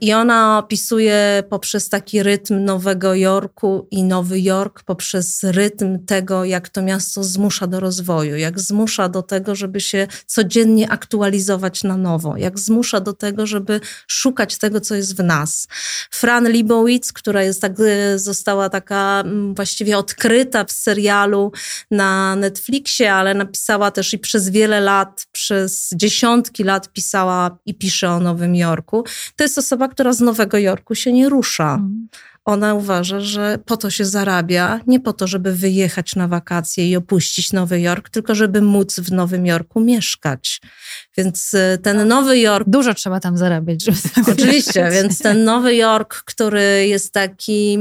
I 0.00 0.12
ona 0.12 0.58
opisuje 0.58 1.42
poprzez 1.50 1.88
taki 1.88 2.22
rytm 2.22 2.64
Nowego 2.64 3.14
Jorku 3.14 3.88
i 3.90 4.04
Nowy 4.04 4.40
Jork, 4.40 4.82
poprzez 4.82 5.44
rytm 5.44 6.06
tego, 6.06 6.44
jak 6.44 6.68
to 6.68 6.82
miasto 6.82 7.24
zmusza 7.24 7.66
do 7.66 7.80
rozwoju, 7.80 8.36
jak 8.36 8.60
zmusza 8.60 9.08
do 9.08 9.22
tego, 9.22 9.54
żeby 9.54 9.80
się 9.80 10.06
codziennie 10.26 10.90
aktualizować 10.90 11.84
na 11.84 11.96
nowo, 11.96 12.36
jak 12.50 12.58
zmusza 12.58 13.00
do 13.00 13.12
tego, 13.12 13.46
żeby 13.46 13.80
szukać 14.06 14.58
tego, 14.58 14.80
co 14.80 14.94
jest 14.94 15.16
w 15.16 15.24
nas. 15.24 15.68
Fran 16.10 16.48
Libowitz, 16.48 17.12
która 17.12 17.42
jest 17.42 17.60
tak, 17.60 17.72
e, 17.80 18.18
została 18.18 18.68
taka 18.68 19.22
mm, 19.24 19.54
właściwie 19.54 19.98
odkryta 19.98 20.64
w 20.64 20.72
serialu 20.72 21.52
na 21.90 22.36
Netflixie, 22.36 23.14
ale 23.14 23.34
napisała 23.34 23.90
też 23.90 24.14
i 24.14 24.18
przez 24.18 24.48
wiele 24.48 24.80
lat, 24.80 25.26
przez 25.32 25.90
dziesiątki 25.94 26.64
lat 26.64 26.92
pisała 26.92 27.58
i 27.66 27.74
pisze 27.74 28.10
o 28.10 28.20
Nowym 28.20 28.54
Jorku. 28.54 29.04
To 29.36 29.44
jest 29.44 29.58
osoba, 29.58 29.88
która 29.88 30.12
z 30.12 30.20
Nowego 30.20 30.58
Jorku 30.58 30.94
się 30.94 31.12
nie 31.12 31.28
rusza. 31.28 31.74
Mm 31.74 32.08
ona 32.44 32.74
uważa, 32.74 33.20
że 33.20 33.58
po 33.64 33.76
to 33.76 33.90
się 33.90 34.04
zarabia, 34.04 34.80
nie 34.86 35.00
po 35.00 35.12
to, 35.12 35.26
żeby 35.26 35.52
wyjechać 35.52 36.16
na 36.16 36.28
wakacje 36.28 36.90
i 36.90 36.96
opuścić 36.96 37.52
Nowy 37.52 37.80
Jork, 37.80 38.08
tylko 38.08 38.34
żeby 38.34 38.62
móc 38.62 39.00
w 39.00 39.12
Nowym 39.12 39.46
Jorku 39.46 39.80
mieszkać. 39.80 40.60
Więc 41.16 41.54
e, 41.54 41.78
ten 41.78 41.96
no, 41.96 42.04
Nowy 42.04 42.38
Jork. 42.38 42.68
Dużo 42.68 42.94
trzeba 42.94 43.20
tam 43.20 43.36
zarabiać, 43.36 43.84
żeby 43.84 43.98
Oczywiście, 44.32 44.88
więc 44.92 45.18
ten 45.18 45.44
Nowy 45.44 45.74
Jork, 45.74 46.14
który 46.14 46.86
jest 46.86 47.12
taki, 47.12 47.78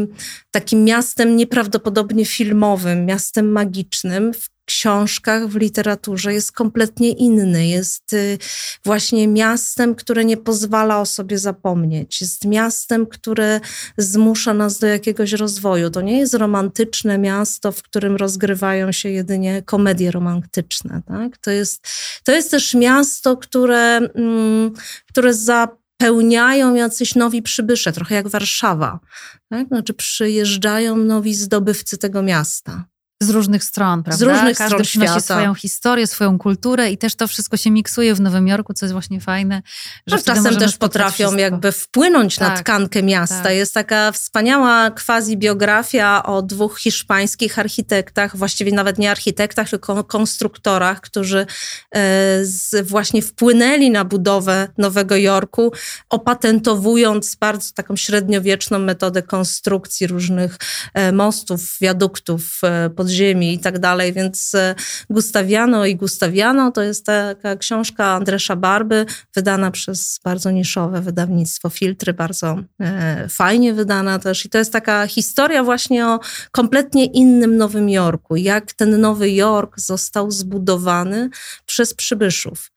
takim 0.51 0.83
miastem 0.83 1.35
nieprawdopodobnie 1.35 2.25
filmowym, 2.25 3.05
miastem 3.05 3.51
magicznym, 3.51 4.33
w 4.33 4.49
książkach, 4.69 5.47
w 5.47 5.55
literaturze 5.55 6.33
jest 6.33 6.51
kompletnie 6.51 7.11
inny. 7.11 7.67
Jest 7.67 8.13
y, 8.13 8.37
właśnie 8.85 9.27
miastem, 9.27 9.95
które 9.95 10.25
nie 10.25 10.37
pozwala 10.37 10.99
o 10.99 11.05
sobie 11.05 11.37
zapomnieć. 11.37 12.21
Jest 12.21 12.45
miastem, 12.45 13.07
które 13.07 13.59
zmusza 13.97 14.53
nas 14.53 14.79
do 14.79 14.87
jakiegoś 14.87 15.33
rozwoju. 15.33 15.89
To 15.89 16.01
nie 16.01 16.19
jest 16.19 16.33
romantyczne 16.33 17.17
miasto, 17.17 17.71
w 17.71 17.81
którym 17.81 18.15
rozgrywają 18.15 18.91
się 18.91 19.09
jedynie 19.09 19.61
komedie 19.65 20.11
romantyczne. 20.11 21.01
Tak? 21.07 21.37
To, 21.37 21.51
jest, 21.51 21.87
to 22.23 22.31
jest 22.31 22.51
też 22.51 22.73
miasto, 22.73 23.37
które, 23.37 23.97
mm, 23.97 24.73
które 25.07 25.33
zapełniają 25.33 26.75
jacyś 26.75 27.15
nowi 27.15 27.41
przybysze, 27.41 27.91
trochę 27.91 28.15
jak 28.15 28.27
Warszawa. 28.27 28.99
Tak? 29.49 29.67
Znaczy 29.67 29.93
przyjeżdżają 29.93 30.95
nowi 30.95 31.35
zdobywcy 31.35 31.97
tego 31.97 32.21
miasta. 32.21 32.85
Z 33.23 33.29
różnych 33.29 33.63
stron, 33.63 34.03
prawda? 34.03 34.17
Z 34.17 34.21
różnych 34.21 34.57
Każdy 34.57 34.69
stron 34.69 34.83
przynosi 34.83 35.11
świata. 35.11 35.21
swoją 35.21 35.53
historię, 35.53 36.07
swoją 36.07 36.37
kulturę 36.37 36.91
i 36.91 36.97
też 36.97 37.15
to 37.15 37.27
wszystko 37.27 37.57
się 37.57 37.71
miksuje 37.71 38.15
w 38.15 38.21
Nowym 38.21 38.47
Jorku, 38.47 38.73
co 38.73 38.85
jest 38.85 38.93
właśnie 38.93 39.21
fajne. 39.21 39.61
Że 40.07 40.15
no, 40.15 40.21
czasem 40.23 40.57
też 40.57 40.77
potrafią 40.77 41.11
wszystko. 41.11 41.39
jakby 41.39 41.71
wpłynąć 41.71 42.35
tak, 42.35 42.49
na 42.49 42.55
tkankę 42.55 43.03
miasta. 43.03 43.43
Tak. 43.43 43.53
Jest 43.53 43.73
taka 43.73 44.11
wspaniała 44.11 44.91
quasi-biografia 44.91 46.23
o 46.23 46.41
dwóch 46.41 46.79
hiszpańskich 46.79 47.59
architektach, 47.59 48.37
właściwie 48.37 48.71
nawet 48.71 48.97
nie 48.97 49.11
architektach, 49.11 49.69
tylko 49.69 50.03
konstruktorach, 50.03 51.01
którzy 51.01 51.39
e, 51.39 51.45
z, 52.45 52.87
właśnie 52.87 53.21
wpłynęli 53.21 53.91
na 53.91 54.05
budowę 54.05 54.67
Nowego 54.77 55.15
Jorku, 55.15 55.73
opatentowując 56.09 57.35
bardzo 57.35 57.73
taką 57.73 57.95
średniowieczną 57.95 58.79
metodę 58.79 59.23
konstrukcji 59.23 60.07
różnych 60.07 60.57
e, 60.93 61.11
mostów, 61.11 61.77
wiaduktów 61.81 62.61
e, 62.63 62.89
pod 62.89 63.08
podziemi 63.09 63.53
i 63.53 63.59
tak 63.59 63.79
dalej, 63.79 64.13
więc 64.13 64.55
e, 64.55 64.75
Gustawiano 65.09 65.85
i 65.85 65.95
Gustawiano 65.95 66.71
to 66.71 66.81
jest 66.81 67.05
taka 67.05 67.55
książka 67.55 68.05
Andresza 68.05 68.55
Barby, 68.55 69.05
wydana 69.35 69.71
przez 69.71 70.19
bardzo 70.23 70.51
niszowe 70.51 71.01
wydawnictwo 71.01 71.69
Filtry, 71.69 72.13
bardzo 72.13 72.57
e, 72.79 73.27
fajnie 73.29 73.73
wydana 73.73 74.19
też 74.19 74.45
i 74.45 74.49
to 74.49 74.57
jest 74.57 74.73
taka 74.73 75.07
historia 75.07 75.63
właśnie 75.63 76.07
o 76.07 76.19
kompletnie 76.51 77.05
innym 77.05 77.57
Nowym 77.57 77.89
Jorku, 77.89 78.35
jak 78.35 78.73
ten 78.73 79.01
Nowy 79.01 79.31
Jork 79.31 79.79
został 79.79 80.31
zbudowany 80.31 81.29
przez 81.65 81.93
przybyszów. 81.93 82.71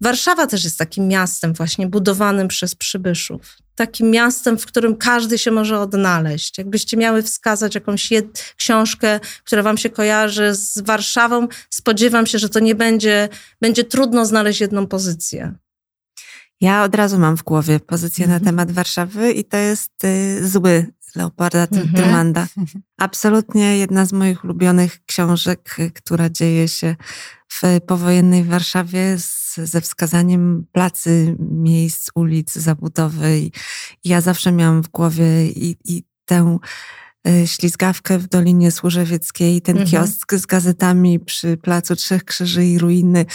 Warszawa 0.00 0.46
też 0.46 0.64
jest 0.64 0.78
takim 0.78 1.08
miastem 1.08 1.52
właśnie 1.52 1.86
budowanym 1.86 2.48
przez 2.48 2.74
przybyszów. 2.74 3.65
Takim 3.76 4.10
miastem, 4.10 4.58
w 4.58 4.66
którym 4.66 4.96
każdy 4.96 5.38
się 5.38 5.50
może 5.50 5.80
odnaleźć. 5.80 6.58
Jakbyście 6.58 6.96
miały 6.96 7.22
wskazać 7.22 7.74
jakąś 7.74 8.10
jed- 8.10 8.54
książkę, 8.56 9.20
która 9.44 9.62
wam 9.62 9.78
się 9.78 9.90
kojarzy 9.90 10.54
z 10.54 10.78
Warszawą, 10.78 11.48
spodziewam 11.70 12.26
się, 12.26 12.38
że 12.38 12.48
to 12.48 12.60
nie 12.60 12.74
będzie, 12.74 13.28
będzie 13.60 13.84
trudno 13.84 14.26
znaleźć 14.26 14.60
jedną 14.60 14.86
pozycję. 14.86 15.54
Ja 16.60 16.84
od 16.84 16.94
razu 16.94 17.18
mam 17.18 17.36
w 17.36 17.42
głowie 17.42 17.80
pozycję 17.80 18.26
na 18.26 18.40
temat 18.40 18.72
Warszawy 18.72 19.32
i 19.32 19.44
to 19.44 19.56
jest 19.56 20.04
y, 20.04 20.48
Zły 20.48 20.86
Leoparda 21.16 21.66
mm 21.72 21.86
-hmm. 21.86 22.46
Absolutnie 22.98 23.78
jedna 23.78 24.06
z 24.06 24.12
moich 24.12 24.44
ulubionych 24.44 25.04
książek, 25.06 25.76
która 25.94 26.30
dzieje 26.30 26.68
się 26.68 26.96
w 27.48 27.80
powojennej 27.86 28.44
Warszawie 28.44 29.18
z, 29.18 29.45
ze 29.56 29.80
wskazaniem 29.80 30.66
placy, 30.72 31.36
miejsc, 31.38 32.10
ulic, 32.14 32.52
zabudowy. 32.52 33.38
I 33.38 33.50
ja 34.04 34.20
zawsze 34.20 34.52
miałam 34.52 34.82
w 34.82 34.88
głowie 34.88 35.46
i, 35.46 35.76
i 35.84 36.02
tę 36.24 36.58
y, 37.28 37.46
ślizgawkę 37.46 38.18
w 38.18 38.28
Dolinie 38.28 38.70
Służewieckiej, 38.70 39.62
ten 39.62 39.78
mhm. 39.78 39.90
kiosk 39.90 40.34
z 40.34 40.46
gazetami 40.46 41.20
przy 41.20 41.56
Placu 41.56 41.96
Trzech 41.96 42.24
Krzyży 42.24 42.64
i 42.64 42.78
ruiny 42.78 43.26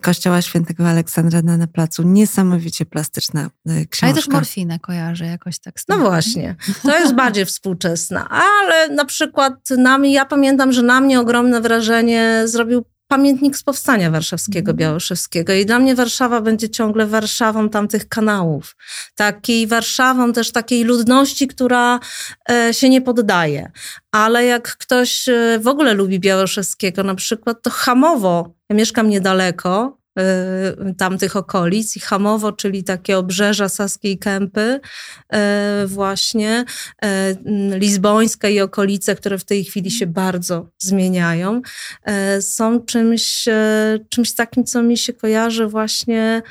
Kościoła 0.00 0.42
Świętego 0.42 0.88
Aleksandra 0.88 1.42
na 1.42 1.66
placu. 1.66 2.02
Niesamowicie 2.02 2.86
plastyczna 2.86 3.50
książka. 3.66 4.06
A 4.06 4.08
ja 4.08 4.14
też 4.14 4.28
morfinę 4.28 4.78
kojarzę 4.78 5.26
jakoś 5.26 5.58
tak. 5.58 5.74
No 5.88 5.98
właśnie, 5.98 6.56
to 6.82 6.98
jest 6.98 7.14
bardziej 7.14 7.44
współczesna, 7.44 8.28
ale 8.30 8.88
na 8.88 9.04
przykład 9.04 9.70
na 9.70 9.98
mnie, 9.98 10.12
ja 10.12 10.24
pamiętam, 10.24 10.72
że 10.72 10.82
na 10.82 11.00
mnie 11.00 11.20
ogromne 11.20 11.60
wrażenie 11.60 12.42
zrobił 12.44 12.84
pamiętnik 13.08 13.56
z 13.56 13.62
powstania 13.62 14.10
warszawskiego, 14.10 14.70
mm. 14.70 14.76
białoszewskiego. 14.76 15.52
I 15.52 15.66
dla 15.66 15.78
mnie 15.78 15.94
Warszawa 15.94 16.40
będzie 16.40 16.70
ciągle 16.70 17.06
Warszawą 17.06 17.68
tamtych 17.68 18.08
kanałów. 18.08 18.76
Takiej 19.14 19.66
Warszawą 19.66 20.32
też 20.32 20.52
takiej 20.52 20.84
ludności, 20.84 21.46
która 21.46 22.00
e, 22.50 22.74
się 22.74 22.88
nie 22.88 23.00
poddaje. 23.00 23.70
Ale 24.12 24.44
jak 24.44 24.76
ktoś 24.76 25.28
e, 25.28 25.58
w 25.62 25.68
ogóle 25.68 25.94
lubi 25.94 26.20
Białoszewskiego 26.20 27.02
na 27.02 27.14
przykład, 27.14 27.62
to 27.62 27.70
Hamowo, 27.70 28.54
ja 28.70 28.76
mieszkam 28.76 29.08
niedaleko, 29.08 29.95
tamtych 30.98 31.36
okolic 31.36 31.96
i 31.96 32.00
Hamowo, 32.00 32.52
czyli 32.52 32.84
takie 32.84 33.18
obrzeża 33.18 33.68
Saskiej 33.68 34.18
Kępy 34.18 34.80
y, 35.82 35.86
właśnie, 35.86 36.64
y, 37.04 37.78
Lizbońska 37.78 38.48
i 38.48 38.60
okolice, 38.60 39.16
które 39.16 39.38
w 39.38 39.44
tej 39.44 39.64
chwili 39.64 39.90
się 39.90 40.06
bardzo 40.06 40.68
zmieniają, 40.78 41.62
są 42.40 42.80
czymś, 42.80 43.44
czymś 44.08 44.34
takim, 44.34 44.64
co 44.64 44.82
mi 44.82 44.98
się 44.98 45.12
kojarzy 45.12 45.66
właśnie 45.66 46.42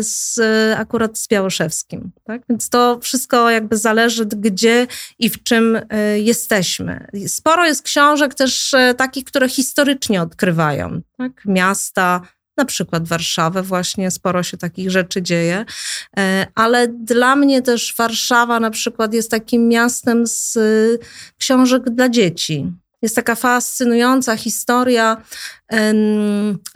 z, 0.00 0.40
akurat 0.78 1.18
z 1.18 1.28
Białoszewskim. 1.28 2.10
Tak? 2.24 2.42
Więc 2.48 2.68
to 2.68 2.98
wszystko 3.02 3.50
jakby 3.50 3.76
zależy, 3.76 4.26
gdzie 4.26 4.86
i 5.18 5.30
w 5.30 5.42
czym 5.42 5.80
jesteśmy. 6.16 7.06
Sporo 7.26 7.66
jest 7.66 7.82
książek 7.82 8.34
też 8.34 8.74
takich, 8.96 9.24
które 9.24 9.48
historycznie 9.48 10.22
odkrywają 10.22 11.00
tak? 11.16 11.44
miasta, 11.44 12.20
na 12.56 12.64
przykład 12.64 13.08
Warszawę, 13.08 13.62
właśnie 13.62 14.10
sporo 14.10 14.42
się 14.42 14.56
takich 14.56 14.90
rzeczy 14.90 15.22
dzieje, 15.22 15.64
e, 16.18 16.46
ale 16.54 16.88
dla 16.88 17.36
mnie 17.36 17.62
też 17.62 17.94
Warszawa 17.98 18.60
na 18.60 18.70
przykład 18.70 19.14
jest 19.14 19.30
takim 19.30 19.68
miastem 19.68 20.26
z 20.26 20.56
y, 20.56 20.98
książek 21.38 21.90
dla 21.90 22.08
dzieci. 22.08 22.72
Jest 23.02 23.16
taka 23.16 23.34
fascynująca 23.34 24.36
historia 24.36 25.22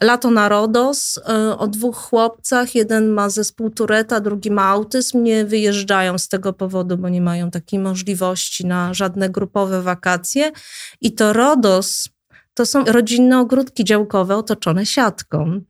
Lato 0.01 0.31
na 0.31 0.49
Rodos 0.49 1.19
e, 1.19 1.59
o 1.59 1.69
dwóch 1.69 1.97
chłopcach. 1.97 2.75
Jeden 2.75 3.09
ma 3.09 3.31
zespół 3.31 3.71
Tureta, 3.71 4.21
drugi 4.21 4.51
ma 4.51 4.65
autyzm. 4.65 5.23
Nie 5.23 5.45
wyjeżdżają 5.45 6.19
z 6.19 6.29
tego 6.29 6.53
powodu, 6.53 6.99
bo 6.99 7.09
nie 7.09 7.21
mają 7.21 7.51
takiej 7.51 7.79
możliwości 7.79 8.67
na 8.67 8.95
żadne 8.95 9.31
grupowe 9.31 9.83
wakacje. 9.83 10.53
I 11.01 11.15
to 11.15 11.33
Rodos 11.33 12.09
to 12.55 12.67
są 12.67 12.85
rodzinne 12.85 13.39
ogródki 13.39 13.85
działkowe 13.85 14.37
otoczone 14.37 14.87
siatką. 14.87 15.61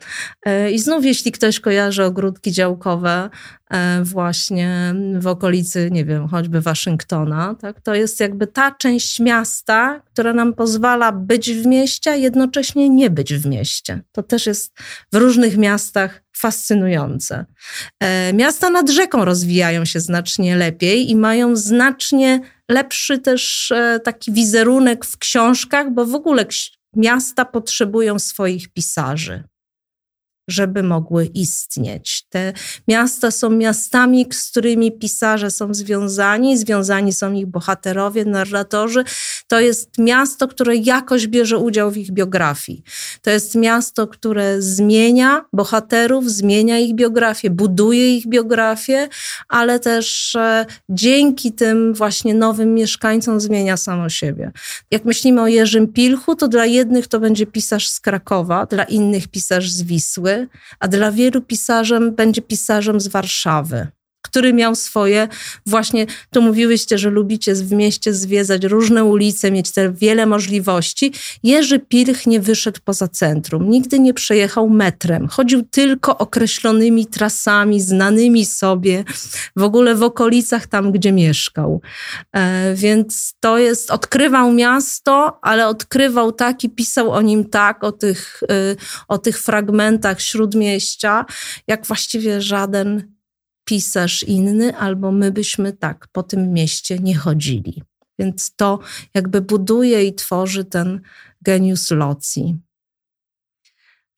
E, 0.47 0.71
I 0.71 0.79
znów, 0.79 1.05
jeśli 1.05 1.33
ktoś 1.33 1.61
kojarzy 1.61 2.05
ogródki 2.05 2.53
działkowe 2.53 3.31
e, 3.71 4.03
właśnie 4.05 4.95
w 5.19 5.27
okolicy, 5.27 5.89
nie 5.93 6.05
wiem, 6.05 6.29
choćby 6.29 6.61
Waszyngtona, 6.61 7.55
tak, 7.61 7.81
to 7.81 7.95
jest 7.95 8.21
jakby 8.21 8.47
ta 8.47 8.71
część 8.71 9.21
miasta, 9.21 10.01
która 10.13 10.33
nam 10.33 10.55
pozwala 10.55 11.13
być 11.13 11.53
w 11.53 11.67
mieście, 11.67 12.11
a 12.11 12.15
jednocześnie 12.15 12.89
nie 12.89 13.11
być 13.11 13.35
w 13.35 13.47
mieście. 13.47 14.03
To 14.13 14.23
też 14.23 14.47
jest 14.47 14.73
w 15.13 15.17
różnych 15.17 15.57
miastach 15.57 16.23
fascynujące. 16.37 17.45
E, 18.01 18.33
miasta 18.33 18.71
nad 18.71 18.91
rzeką 18.91 19.25
rozwijają 19.25 19.85
się 19.85 20.01
znacznie 20.01 20.57
lepiej 20.57 21.11
i 21.11 21.17
mają 21.17 21.57
znacznie 21.57 22.41
lepszy 22.71 23.19
też 23.19 23.73
taki 24.05 24.33
wizerunek 24.33 25.05
w 25.05 25.19
książkach, 25.19 25.93
bo 25.93 26.07
w 26.07 26.15
ogóle 26.15 26.47
miasta 26.97 27.45
potrzebują 27.45 28.19
swoich 28.19 28.73
pisarzy 28.73 29.45
żeby 30.49 30.83
mogły 30.83 31.27
istnieć. 31.27 32.27
Te 32.29 32.53
miasta 32.89 33.31
są 33.31 33.51
miastami, 33.51 34.27
z 34.33 34.51
którymi 34.51 34.93
pisarze 34.93 35.51
są 35.51 35.75
związani, 35.75 36.59
związani 36.59 37.13
są 37.13 37.33
ich 37.33 37.47
bohaterowie, 37.47 38.25
narratorzy. 38.25 39.05
To 39.49 39.61
jest 39.61 39.99
miasto, 39.99 40.49
które 40.49 40.77
jakoś 40.77 41.27
bierze 41.27 41.59
udział 41.59 41.91
w 41.91 41.97
ich 41.97 42.11
biografii. 42.11 42.83
To 43.23 43.31
jest 43.31 43.55
miasto, 43.55 44.07
które 44.07 44.63
zmienia 44.63 45.45
bohaterów, 45.53 46.31
zmienia 46.31 46.79
ich 46.79 46.95
biografię, 46.95 47.51
buduje 47.51 48.17
ich 48.17 48.27
biografię, 48.27 49.09
ale 49.49 49.81
też 49.81 50.35
e, 50.35 50.67
dzięki 50.89 51.53
tym 51.53 51.95
właśnie 51.95 52.35
nowym 52.35 52.75
mieszkańcom 52.75 53.41
zmienia 53.41 53.77
samo 53.77 54.09
siebie. 54.09 54.53
Jak 54.91 55.05
myślimy 55.05 55.41
o 55.41 55.47
Jerzym 55.47 55.93
Pilchu, 55.93 56.37
to 56.37 56.49
dla 56.49 56.67
jednych 56.67 57.09
to 57.09 57.21
będzie 57.21 57.47
pisarz 57.47 57.89
z 57.89 58.01
Krakowa, 58.01 58.67
dla 58.67 58.85
innych 58.85 59.29
pisarz 59.29 59.71
z 59.71 59.83
Wisły, 59.83 60.34
a 60.81 60.89
dla 60.89 61.13
wielu 61.13 61.43
pisarzem 61.43 62.15
będzie 62.15 62.43
pisarzem 62.43 63.01
z 63.01 63.09
Warszawy 63.09 63.87
który 64.25 64.53
miał 64.53 64.75
swoje, 64.75 65.29
właśnie 65.67 66.07
tu 66.31 66.43
mówiłyście, 66.43 66.99
że 66.99 67.11
lubicie 67.11 67.55
w 67.55 67.73
mieście 67.73 68.15
zwiedzać 68.15 68.65
różne 68.65 69.05
ulice, 69.05 69.51
mieć 69.51 69.71
te 69.71 69.93
wiele 69.93 70.27
możliwości. 70.27 71.13
Jerzy 71.43 71.79
Pilch 71.79 72.27
nie 72.27 72.41
wyszedł 72.41 72.81
poza 72.85 73.09
centrum, 73.09 73.71
nigdy 73.71 74.01
nie 74.01 74.15
przejechał 74.15 74.71
metrem, 74.71 75.29
chodził 75.29 75.63
tylko 75.63 76.19
określonymi 76.19 77.07
trasami, 77.07 77.81
znanymi 77.81 78.45
sobie, 78.45 79.05
w 79.57 79.63
ogóle 79.63 79.95
w 79.95 80.03
okolicach 80.03 80.67
tam, 80.67 80.93
gdzie 80.93 81.13
mieszkał. 81.13 81.81
E, 82.33 82.75
więc 82.75 83.35
to 83.41 83.59
jest, 83.59 83.91
odkrywał 83.91 84.53
miasto, 84.53 85.39
ale 85.43 85.69
odkrywał 85.69 86.33
tak 86.33 86.65
i 86.65 86.71
pisał 86.71 87.11
o 87.11 87.23
nim 87.23 87.45
tak, 87.45 87.85
o 87.85 87.93
tych, 87.93 88.41
y, 88.43 88.77
o 89.09 89.19
tych 89.19 89.43
fragmentach 89.43 90.21
śródmieścia, 90.21 91.25
jak 91.67 91.87
właściwie 91.87 92.41
żaden 92.41 93.14
pisarz 93.65 94.23
inny, 94.23 94.77
albo 94.77 95.13
my 95.13 95.33
byśmy 95.33 95.73
tak 95.73 96.09
po 96.13 96.23
tym 96.23 96.53
mieście 96.53 96.99
nie 96.99 97.17
chodzili. 97.17 97.83
Więc 98.19 98.57
to 98.57 98.79
jakby 99.15 99.41
buduje 99.41 100.05
i 100.05 100.15
tworzy 100.15 100.65
ten 100.65 101.01
genius 101.43 101.91
loci. 101.91 102.57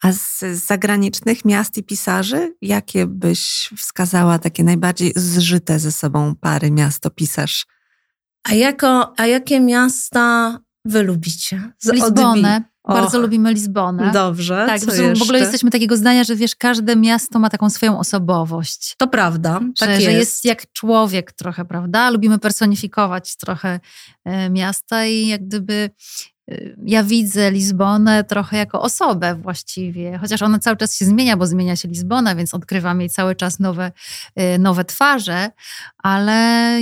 A 0.02 0.12
z 0.12 0.40
zagranicznych 0.66 1.44
miast 1.44 1.78
i 1.78 1.82
pisarzy, 1.82 2.54
jakie 2.62 3.06
byś 3.06 3.70
wskazała 3.76 4.38
takie 4.38 4.64
najbardziej 4.64 5.12
zżyte 5.16 5.78
ze 5.78 5.92
sobą 5.92 6.34
pary 6.34 6.70
miasto-pisarz? 6.70 7.66
A, 8.44 8.54
jako, 8.54 9.14
a 9.16 9.26
jakie 9.26 9.60
miasta 9.60 10.58
wy 10.84 11.02
lubicie? 11.02 11.72
Z 11.78 11.92
Lizbonę. 11.92 12.64
Bardzo 12.94 13.18
lubimy 13.18 13.52
Lizbonę. 13.52 14.10
Dobrze. 14.12 14.64
Tak, 14.68 14.80
co 14.80 14.92
w 15.16 15.22
ogóle 15.22 15.38
jesteśmy 15.38 15.70
takiego 15.70 15.96
zdania, 15.96 16.24
że 16.24 16.36
wiesz, 16.36 16.56
każde 16.56 16.96
miasto 16.96 17.38
ma 17.38 17.50
taką 17.50 17.70
swoją 17.70 17.98
osobowość. 17.98 18.94
To 18.98 19.06
prawda. 19.06 19.60
Że, 19.60 19.86
tak 19.86 19.90
jest. 19.90 20.04
że 20.04 20.12
jest 20.12 20.44
jak 20.44 20.72
człowiek 20.72 21.32
trochę, 21.32 21.64
prawda? 21.64 22.10
Lubimy 22.10 22.38
personifikować 22.38 23.36
trochę 23.36 23.80
e, 24.24 24.50
miasta 24.50 25.06
i 25.06 25.26
jak 25.26 25.46
gdyby 25.46 25.90
e, 26.50 26.56
ja 26.84 27.02
widzę 27.02 27.50
Lizbonę 27.50 28.24
trochę 28.24 28.56
jako 28.56 28.82
osobę 28.82 29.34
właściwie, 29.34 30.18
chociaż 30.18 30.42
ona 30.42 30.58
cały 30.58 30.76
czas 30.76 30.96
się 30.96 31.04
zmienia, 31.04 31.36
bo 31.36 31.46
zmienia 31.46 31.76
się 31.76 31.88
Lizbona, 31.88 32.34
więc 32.34 32.54
odkrywam 32.54 33.00
jej 33.00 33.10
cały 33.10 33.36
czas 33.36 33.60
nowe, 33.60 33.92
e, 34.36 34.58
nowe 34.58 34.84
twarze, 34.84 35.50
ale 35.98 36.32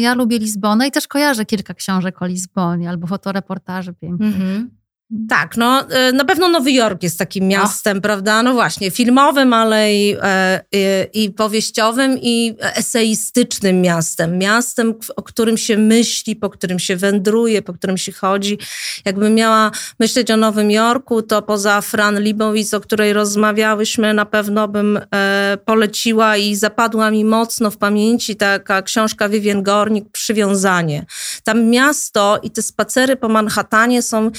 ja 0.01 0.14
lubię 0.14 0.38
Lizbonę 0.38 0.88
i 0.88 0.90
też 0.90 1.09
kojarzę 1.09 1.45
kilka 1.45 1.75
książek 1.75 2.23
o 2.23 2.27
Lizbonie 2.27 2.88
albo 2.88 3.07
fotoreportaże 3.07 3.93
pięknych. 3.93 4.37
Mm 4.37 4.69
-hmm. 4.69 4.84
Tak, 5.29 5.57
no 5.57 5.90
e, 5.90 6.12
na 6.12 6.25
pewno 6.25 6.49
Nowy 6.49 6.73
Jork 6.73 7.03
jest 7.03 7.19
takim 7.19 7.49
miastem, 7.49 8.01
prawda? 8.01 8.43
No 8.43 8.53
właśnie, 8.53 8.90
filmowym, 8.90 9.53
ale 9.53 9.95
i, 9.95 10.17
e, 10.23 10.61
i, 10.73 11.25
i, 11.25 11.31
powieściowym 11.31 12.19
i 12.23 12.57
eseistycznym 12.61 13.81
miastem. 13.81 14.38
Miastem, 14.38 14.95
o 15.17 15.23
którym 15.23 15.59
się 15.59 15.77
myśli, 15.77 16.37
po 16.37 16.51
którym 16.51 16.79
się 16.79 16.97
wędruje, 16.97 17.62
po 17.62 17.73
którym 17.73 17.99
się 17.99 18.12
chodzi. 18.12 18.59
Jakbym 19.05 19.35
miała 19.35 19.71
myśleć 20.01 20.31
o 20.31 20.37
Nowym 20.37 20.71
Jorku, 20.71 21.23
to 21.23 21.43
poza 21.43 21.81
Fran 21.81 22.21
Libowitz, 22.21 22.75
o 22.75 22.81
której 22.81 23.12
rozmawiałyśmy, 23.12 24.14
na 24.14 24.27
pewno 24.27 24.69
bym 24.69 25.01
e, 25.14 25.59
poleciła 25.64 26.37
i 26.37 26.55
zapadła 26.55 27.11
mi 27.11 27.25
mocno 27.25 27.71
w 27.71 27.77
pamięci 27.77 28.37
taka 28.37 28.83
książka 28.83 29.29
Vivien 29.29 29.62
Gornik, 29.62 30.11
Przywiązanie. 30.12 31.07
Tam 31.45 31.64
miasto 31.64 32.40
i 32.43 32.51
te 32.51 32.62
spacery 32.62 33.17
po 33.17 33.29
Manhattanie 33.29 34.03
są 34.03 34.31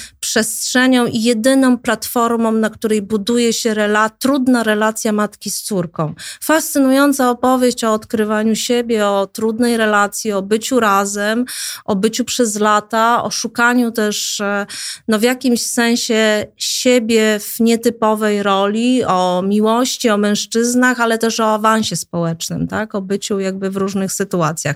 przestrzenią 0.55 1.05
i 1.05 1.21
jedyną 1.21 1.77
platformą, 1.77 2.51
na 2.51 2.69
której 2.69 3.01
buduje 3.01 3.53
się 3.53 3.73
rela 3.73 4.09
trudna 4.09 4.63
relacja 4.63 5.11
matki 5.11 5.51
z 5.51 5.61
córką. 5.61 6.13
Fascynująca 6.43 7.29
opowieść 7.29 7.83
o 7.83 7.93
odkrywaniu 7.93 8.55
siebie, 8.55 9.07
o 9.07 9.27
trudnej 9.27 9.77
relacji, 9.77 10.31
o 10.31 10.41
byciu 10.41 10.79
razem, 10.79 11.45
o 11.85 11.95
byciu 11.95 12.25
przez 12.25 12.59
lata, 12.59 13.23
o 13.23 13.31
szukaniu 13.31 13.91
też 13.91 14.39
e, 14.39 14.65
no, 15.07 15.19
w 15.19 15.21
jakimś 15.21 15.65
sensie 15.65 16.45
siebie 16.57 17.39
w 17.39 17.59
nietypowej 17.59 18.43
roli, 18.43 19.03
o 19.03 19.41
miłości, 19.47 20.09
o 20.09 20.17
mężczyznach, 20.17 20.99
ale 20.99 21.17
też 21.17 21.39
o 21.39 21.53
awansie 21.53 21.95
społecznym, 21.95 22.67
tak? 22.67 22.95
o 22.95 23.01
byciu 23.01 23.39
jakby 23.39 23.69
w 23.69 23.77
różnych 23.77 24.11
sytuacjach. 24.11 24.75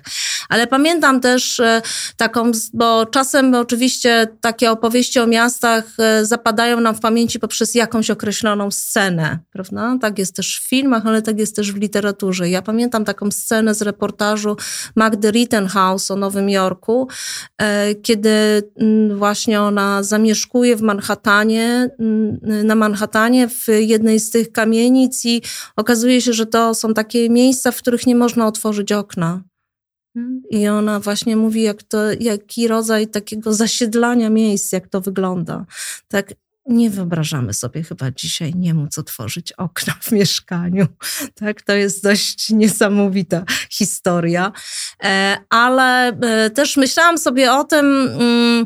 Ale 0.49 0.67
pamiętam 0.67 1.21
też 1.21 1.59
e, 1.59 1.81
taką, 2.17 2.51
bo 2.73 3.05
czasem 3.05 3.55
oczywiście 3.55 4.27
takie 4.41 4.71
opowieści 4.71 5.19
o 5.19 5.27
miastach 5.27 5.68
e, 5.99 6.25
zapadają 6.25 6.79
nam 6.79 6.95
w 6.95 6.99
pamięci 6.99 7.39
poprzez 7.39 7.75
jakąś 7.75 8.10
określoną 8.10 8.71
scenę, 8.71 9.39
prawda? 9.51 9.97
Tak 10.01 10.19
jest 10.19 10.36
też 10.36 10.60
w 10.60 10.69
filmach, 10.69 11.05
ale 11.05 11.21
tak 11.21 11.39
jest 11.39 11.55
też 11.55 11.71
w 11.71 11.77
literaturze. 11.77 12.49
Ja 12.49 12.62
pamiętam 12.62 13.05
taką 13.05 13.32
scenę 13.32 13.75
z 13.75 13.82
reportażu 13.82 14.55
Magdy 14.95 15.32
Rittenhouse 15.32 16.12
o 16.12 16.15
Nowym 16.15 16.49
Jorku, 16.49 17.08
e, 17.58 17.95
kiedy 17.95 18.29
mm, 18.75 19.17
właśnie 19.17 19.62
ona 19.62 20.03
zamieszkuje 20.03 20.75
w 20.75 20.82
Manhattanie, 20.82 21.89
mm, 21.99 22.39
na 22.67 22.75
Manhattanie 22.75 23.49
w 23.49 23.67
jednej 23.79 24.19
z 24.19 24.29
tych 24.29 24.51
kamienic 24.51 25.25
i 25.25 25.41
okazuje 25.75 26.21
się, 26.21 26.34
że 26.34 26.45
to 26.45 26.75
są 26.75 26.93
takie 26.93 27.29
miejsca, 27.29 27.71
w 27.71 27.77
których 27.77 28.08
nie 28.08 28.15
można 28.15 28.47
otworzyć 28.47 28.91
okna. 28.91 29.48
I 30.50 30.67
ona 30.67 31.00
właśnie 31.00 31.36
mówi, 31.36 31.62
jak 31.62 31.84
to, 31.84 31.98
jaki 32.19 32.67
rodzaj 32.67 33.08
takiego 33.08 33.54
zasiedlania 33.54 34.30
miejsc, 34.30 34.72
jak 34.72 34.88
to 34.88 35.02
wygląda. 35.02 35.65
Tak 36.08 36.34
nie 36.65 36.89
wyobrażamy 36.89 37.54
sobie 37.54 37.84
chyba 37.84 38.12
dzisiaj 38.12 38.54
nie 38.56 38.74
móc 38.74 38.98
otworzyć 38.98 39.52
okna 39.54 39.93
w 40.02 40.12
mieszkaniu. 40.12 40.88
Tak, 41.36 41.62
to 41.62 41.74
jest 41.74 42.04
dość 42.04 42.50
niesamowita 42.50 43.43
historia. 43.69 44.52
E, 45.04 45.38
ale 45.50 46.08
e, 46.08 46.50
też 46.50 46.78
myślałam 46.78 47.17
sobie 47.17 47.54
o 47.54 47.63
tym, 47.63 47.86
mm, 48.19 48.65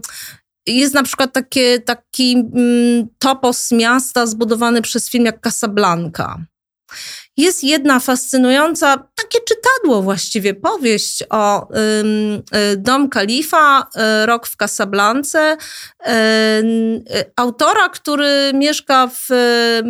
jest 0.67 0.93
na 0.93 1.03
przykład 1.03 1.33
takie, 1.33 1.79
taki 1.79 2.33
mm, 2.33 3.07
topos 3.19 3.71
miasta 3.71 4.25
zbudowany 4.25 4.81
przez 4.81 5.09
film 5.09 5.25
jak 5.25 5.41
Casablanca. 5.41 6.45
Jest 7.37 7.63
jedna 7.63 7.99
fascynująca, 7.99 8.97
takie 8.97 9.39
czytadło 9.47 10.01
właściwie, 10.01 10.53
powieść 10.53 11.23
o 11.29 11.67
y, 11.67 12.77
Dom 12.77 13.09
Kalifa, 13.09 13.81
y, 13.81 14.25
Rok 14.25 14.47
w 14.47 14.57
Casablance, 14.57 15.57
y, 16.07 16.09
autora, 17.35 17.89
który 17.89 18.51
mieszka 18.53 19.07
w 19.07 19.27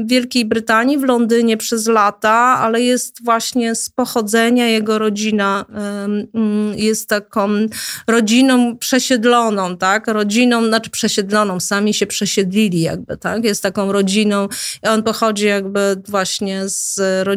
Wielkiej 0.06 0.46
Brytanii, 0.46 0.98
w 0.98 1.04
Londynie 1.04 1.58
przez 1.58 1.88
lata, 1.88 2.60
ale 2.62 2.82
jest 2.82 3.24
właśnie 3.24 3.76
z 3.76 3.90
pochodzenia, 3.90 4.68
jego 4.68 5.00
rodzina 5.00 5.66
jest 6.76 7.10
taką 7.10 7.50
rodziną 8.08 8.78
przesiedloną, 8.78 9.78
tak, 9.78 10.08
rodziną, 10.08 10.68
znaczy 10.68 10.90
przesiedloną, 10.90 11.60
sami 11.60 11.94
się 11.94 12.08
przesiedlili 12.08 12.82
jakby, 12.82 13.18
tak, 13.18 13.44
jest 13.44 13.64
taką 13.64 13.92
rodziną, 13.92 14.48
on 14.84 15.04
pochodzi 15.04 15.46
jakby 15.46 16.02
właśnie 16.08 16.64
z 16.66 17.00
rodziny 17.00 17.33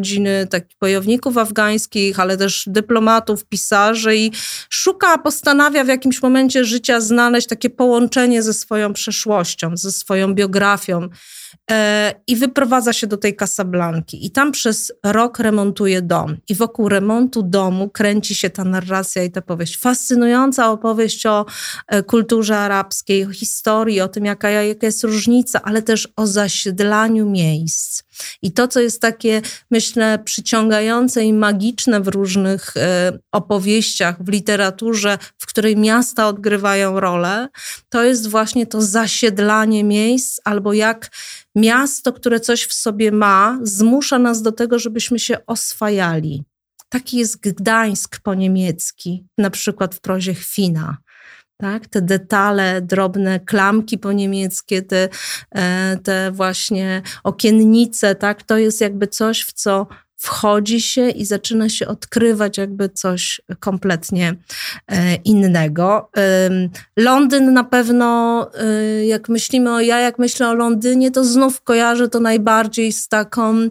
takich 0.50 0.76
bojowników 0.80 1.38
afgańskich, 1.38 2.20
ale 2.20 2.36
też 2.36 2.64
dyplomatów, 2.66 3.44
pisarzy 3.44 4.16
i 4.16 4.32
szuka, 4.70 5.18
postanawia 5.18 5.84
w 5.84 5.88
jakimś 5.88 6.22
momencie 6.22 6.64
życia 6.64 7.00
znaleźć 7.00 7.48
takie 7.48 7.70
połączenie 7.70 8.42
ze 8.42 8.54
swoją 8.54 8.92
przeszłością, 8.92 9.76
ze 9.76 9.92
swoją 9.92 10.34
biografią. 10.34 11.08
E, 11.70 12.14
I 12.26 12.36
wyprowadza 12.36 12.92
się 12.92 13.06
do 13.06 13.16
tej 13.16 13.36
Casablanki. 13.36 14.26
I 14.26 14.30
tam 14.30 14.52
przez 14.52 14.92
rok 15.04 15.38
remontuje 15.38 16.02
dom. 16.02 16.36
I 16.48 16.54
wokół 16.54 16.88
remontu 16.88 17.42
domu 17.42 17.88
kręci 17.88 18.34
się 18.34 18.50
ta 18.50 18.64
narracja 18.64 19.24
i 19.24 19.30
ta 19.30 19.42
powieść. 19.42 19.78
Fascynująca 19.78 20.70
opowieść 20.70 21.26
o 21.26 21.46
e, 21.86 22.02
kulturze 22.02 22.58
arabskiej, 22.58 23.24
o 23.24 23.30
historii, 23.30 24.00
o 24.00 24.08
tym, 24.08 24.24
jaka, 24.24 24.50
jaka 24.50 24.86
jest 24.86 25.04
różnica, 25.04 25.62
ale 25.62 25.82
też 25.82 26.08
o 26.16 26.26
zasiedlaniu 26.26 27.30
miejsc. 27.30 28.02
I 28.42 28.52
to, 28.52 28.68
co 28.68 28.80
jest 28.80 29.00
takie, 29.00 29.42
myślę, 29.70 30.18
przyciągające 30.24 31.24
i 31.24 31.32
magiczne 31.32 32.00
w 32.00 32.08
różnych 32.08 32.76
e, 32.76 33.18
opowieściach, 33.32 34.24
w 34.24 34.28
literaturze, 34.28 35.18
w 35.38 35.46
której 35.46 35.76
miasta 35.76 36.28
odgrywają 36.28 37.00
rolę, 37.00 37.48
to 37.88 38.04
jest 38.04 38.28
właśnie 38.28 38.66
to 38.66 38.82
zasiedlanie 38.82 39.84
miejsc, 39.84 40.40
albo 40.44 40.72
jak 40.72 41.10
miasto, 41.56 42.12
które 42.12 42.40
coś 42.40 42.64
w 42.64 42.72
sobie 42.72 43.12
ma, 43.12 43.58
zmusza 43.62 44.18
nas 44.18 44.42
do 44.42 44.52
tego, 44.52 44.78
żebyśmy 44.78 45.18
się 45.18 45.46
oswajali. 45.46 46.44
Taki 46.88 47.16
jest 47.16 47.40
Gdańsk 47.40 48.20
po 48.20 48.34
niemiecki, 48.34 49.26
na 49.38 49.50
przykład 49.50 49.94
w 49.94 50.00
prozie 50.00 50.34
Chwina. 50.34 50.96
Tak? 51.60 51.86
Te 51.86 52.02
detale, 52.02 52.82
drobne 52.82 53.40
klamki 53.40 53.98
po 53.98 54.12
niemieckie, 54.12 54.82
te, 54.82 55.08
e, 55.54 55.96
te 56.02 56.30
właśnie 56.32 57.02
okiennice, 57.24 58.14
tak? 58.14 58.42
to 58.42 58.58
jest 58.58 58.80
jakby 58.80 59.06
coś, 59.06 59.42
w 59.42 59.52
co 59.52 59.86
wchodzi 60.16 60.80
się 60.80 61.10
i 61.10 61.24
zaczyna 61.24 61.68
się 61.68 61.88
odkrywać 61.88 62.58
jakby 62.58 62.88
coś 62.88 63.40
kompletnie 63.60 64.34
e, 64.88 65.14
innego. 65.14 66.10
Londyn 66.96 67.52
na 67.52 67.64
pewno, 67.64 68.50
e, 68.54 69.06
jak 69.06 69.28
myślimy 69.28 69.72
o 69.72 69.80
ja, 69.80 70.00
jak 70.00 70.18
myślę 70.18 70.48
o 70.48 70.54
Londynie, 70.54 71.10
to 71.10 71.24
znów 71.24 71.62
kojarzę 71.62 72.08
to 72.08 72.20
najbardziej 72.20 72.92
z 72.92 73.08
taką 73.08 73.68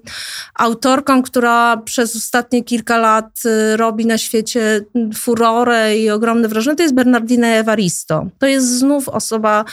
autorką, 0.56 1.24
która 1.24 1.78
przez 1.78 2.16
ostatnie 2.16 2.64
kilka 2.64 2.98
lat 2.98 3.42
e, 3.46 3.78
robi 3.78 4.06
na 4.06 4.18
świecie 4.18 4.82
furorę 5.16 5.98
i 5.98 6.10
ogromne 6.10 6.48
wrażenie. 6.48 6.78
To 6.78 6.84
jest 6.84 6.96
Bernardina 6.96 7.48
Evaristo. 7.48 8.28
To 8.40 8.48
jest 8.48 8.80
znów 8.80 9.10
osoba, 9.10 9.66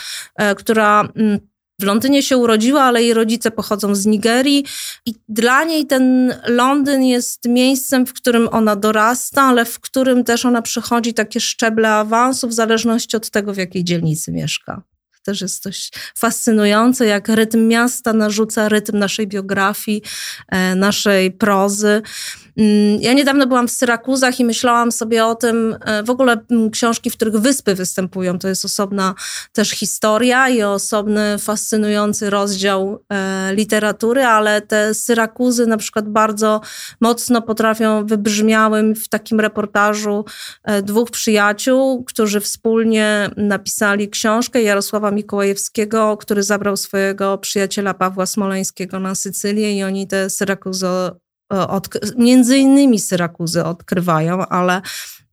która 0.57 1.09
mm, 1.15 1.39
w 1.83 1.85
Londynie 1.85 2.23
się 2.23 2.37
urodziła, 2.37 2.83
ale 2.83 3.03
jej 3.03 3.13
rodzice 3.13 3.51
pochodzą 3.51 3.95
z 3.95 4.05
Nigerii 4.05 4.65
i 5.05 5.13
dla 5.29 5.63
niej 5.63 5.85
ten 5.85 6.35
Londyn 6.47 7.03
jest 7.03 7.45
miejscem, 7.47 8.05
w 8.05 8.13
którym 8.13 8.47
ona 8.51 8.75
dorasta, 8.75 9.41
ale 9.41 9.65
w 9.65 9.79
którym 9.79 10.23
też 10.23 10.45
ona 10.45 10.61
przechodzi 10.61 11.13
takie 11.13 11.39
szczeble 11.39 11.89
awansu 11.89 12.47
w 12.47 12.53
zależności 12.53 13.17
od 13.17 13.29
tego, 13.29 13.53
w 13.53 13.57
jakiej 13.57 13.83
dzielnicy 13.83 14.31
mieszka 14.31 14.81
też 15.23 15.41
jest 15.41 15.63
coś 15.63 15.91
fascynujące, 16.17 17.05
jak 17.05 17.29
rytm 17.29 17.67
miasta 17.67 18.13
narzuca 18.13 18.69
rytm 18.69 18.97
naszej 18.99 19.27
biografii, 19.27 20.01
e, 20.49 20.75
naszej 20.75 21.31
prozy. 21.31 22.01
Mm, 22.57 23.01
ja 23.01 23.13
niedawno 23.13 23.47
byłam 23.47 23.67
w 23.67 23.71
Syrakuzach 23.71 24.39
i 24.39 24.45
myślałam 24.45 24.91
sobie 24.91 25.25
o 25.25 25.35
tym, 25.35 25.77
e, 25.85 26.03
w 26.03 26.09
ogóle 26.09 26.37
mm, 26.51 26.69
książki, 26.69 27.09
w 27.09 27.13
których 27.13 27.33
wyspy 27.33 27.75
występują, 27.75 28.39
to 28.39 28.47
jest 28.47 28.65
osobna 28.65 29.15
też 29.51 29.69
historia 29.69 30.49
i 30.49 30.63
osobny, 30.63 31.37
fascynujący 31.39 32.29
rozdział 32.29 33.03
e, 33.09 33.55
literatury, 33.55 34.23
ale 34.23 34.61
te 34.61 34.93
Syrakuzy 34.93 35.67
na 35.67 35.77
przykład 35.77 36.09
bardzo 36.09 36.61
mocno 37.01 37.41
potrafią, 37.41 38.05
wybrzmiały 38.05 38.95
w 38.95 39.09
takim 39.09 39.39
reportażu 39.39 40.25
e, 40.63 40.81
dwóch 40.81 41.11
przyjaciół, 41.11 42.03
którzy 42.03 42.39
wspólnie 42.39 43.29
napisali 43.37 44.09
książkę 44.09 44.63
Jarosława 44.63 45.11
Mikołajewskiego, 45.11 46.17
który 46.17 46.43
zabrał 46.43 46.77
swojego 46.77 47.37
przyjaciela 47.37 47.93
Pawła 47.93 48.25
Smoleńskiego 48.25 48.99
na 48.99 49.15
Sycylię 49.15 49.77
i 49.77 49.83
oni 49.83 50.07
te 50.07 50.29
Syrakuzy 50.29 50.83
od, 51.53 51.89
między 52.17 52.57
innymi 52.57 52.99
Syrakuzy 52.99 53.63
odkrywają, 53.63 54.47
ale 54.47 54.81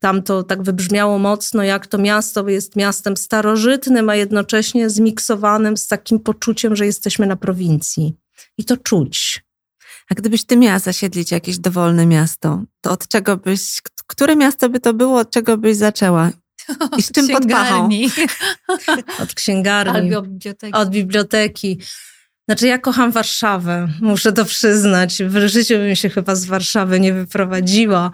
tam 0.01 0.23
to 0.23 0.43
tak 0.43 0.63
wybrzmiało 0.63 1.19
mocno, 1.19 1.63
jak 1.63 1.87
to 1.87 1.99
miasto 1.99 2.49
jest 2.49 2.77
miastem 2.77 3.17
starożytnym, 3.17 4.09
a 4.09 4.15
jednocześnie 4.15 4.91
zmiksowanym 4.91 5.77
z 5.77 5.87
takim 5.87 6.21
poczuciem, 6.21 6.77
że 6.77 6.87
jesteśmy 6.87 7.27
na 7.27 7.37
prowincji. 7.37 8.17
I 8.59 8.65
to 8.65 8.77
czuć. 8.77 9.45
A 10.11 10.15
gdybyś 10.15 10.45
ty 10.45 10.57
miała 10.57 10.79
zasiedlić 10.79 11.31
jakieś 11.31 11.59
dowolne 11.59 12.07
miasto, 12.07 12.63
to 12.81 12.91
od 12.91 13.09
czego 13.09 13.37
byś, 13.37 13.81
które 14.07 14.37
miasto 14.37 14.69
by 14.69 14.81
to 14.81 14.95
było, 14.95 15.19
od 15.19 15.31
czego 15.31 15.57
byś 15.59 15.77
zaczęła? 15.77 16.31
I 16.97 17.03
z 17.03 17.13
czym 17.15 17.29
pod 17.29 17.47
pachą? 17.51 17.89
Od 19.23 19.35
księgarni. 19.35 20.15
Albo 20.15 20.23
biblioteki. 20.23 20.73
Od 20.73 20.91
biblioteki. 20.91 21.79
Znaczy, 22.51 22.67
ja 22.67 22.79
kocham 22.79 23.13
Warszawę, 23.13 23.89
muszę 24.01 24.33
to 24.33 24.45
przyznać. 24.45 25.23
W 25.23 25.49
życiu 25.49 25.75
bym 25.75 25.97
się 25.97 26.09
chyba 26.09 26.35
z 26.35 26.45
Warszawy 26.45 27.01
nie 27.01 27.13
wyprowadziła. 27.13 28.11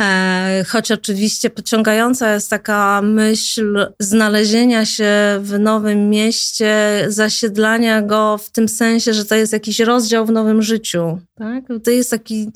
E, 0.00 0.64
choć 0.68 0.92
oczywiście 0.92 1.50
pociągająca 1.50 2.34
jest 2.34 2.50
taka 2.50 3.02
myśl 3.02 3.86
znalezienia 3.98 4.84
się 4.86 5.10
w 5.40 5.58
nowym 5.58 6.10
mieście, 6.10 7.04
zasiedlania 7.08 8.02
go 8.02 8.38
w 8.38 8.50
tym 8.50 8.68
sensie, 8.68 9.14
że 9.14 9.24
to 9.24 9.34
jest 9.34 9.52
jakiś 9.52 9.80
rozdział 9.80 10.26
w 10.26 10.30
nowym 10.30 10.62
życiu. 10.62 11.18
Tak? 11.34 11.64
To 11.84 11.90
jest 11.90 12.10
taki 12.10 12.50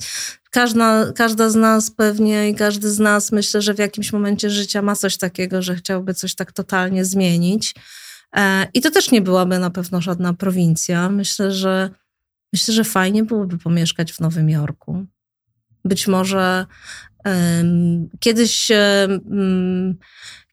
każda, 0.51 1.11
każda 1.15 1.49
z 1.49 1.55
nas 1.55 1.91
pewnie 1.91 2.49
i 2.49 2.55
każdy 2.55 2.89
z 2.89 2.99
nas 2.99 3.31
myślę, 3.31 3.61
że 3.61 3.73
w 3.73 3.79
jakimś 3.79 4.13
momencie 4.13 4.49
życia 4.49 4.81
ma 4.81 4.95
coś 4.95 5.17
takiego, 5.17 5.61
że 5.61 5.75
chciałby 5.75 6.13
coś 6.13 6.35
tak 6.35 6.51
totalnie 6.51 7.05
zmienić. 7.05 7.73
E, 8.35 8.67
I 8.73 8.81
to 8.81 8.91
też 8.91 9.11
nie 9.11 9.21
byłaby 9.21 9.59
na 9.59 9.69
pewno 9.69 10.01
żadna 10.01 10.33
prowincja. 10.33 11.09
Myślę, 11.09 11.51
że 11.51 11.89
myślę, 12.53 12.73
że 12.73 12.83
fajnie 12.83 13.23
byłoby 13.23 13.57
pomieszkać 13.57 14.13
w 14.13 14.19
Nowym 14.19 14.49
Jorku. 14.49 15.05
Być 15.85 16.07
może 16.07 16.65
um, 17.25 18.09
kiedyś, 18.19 18.71
um, 18.71 19.97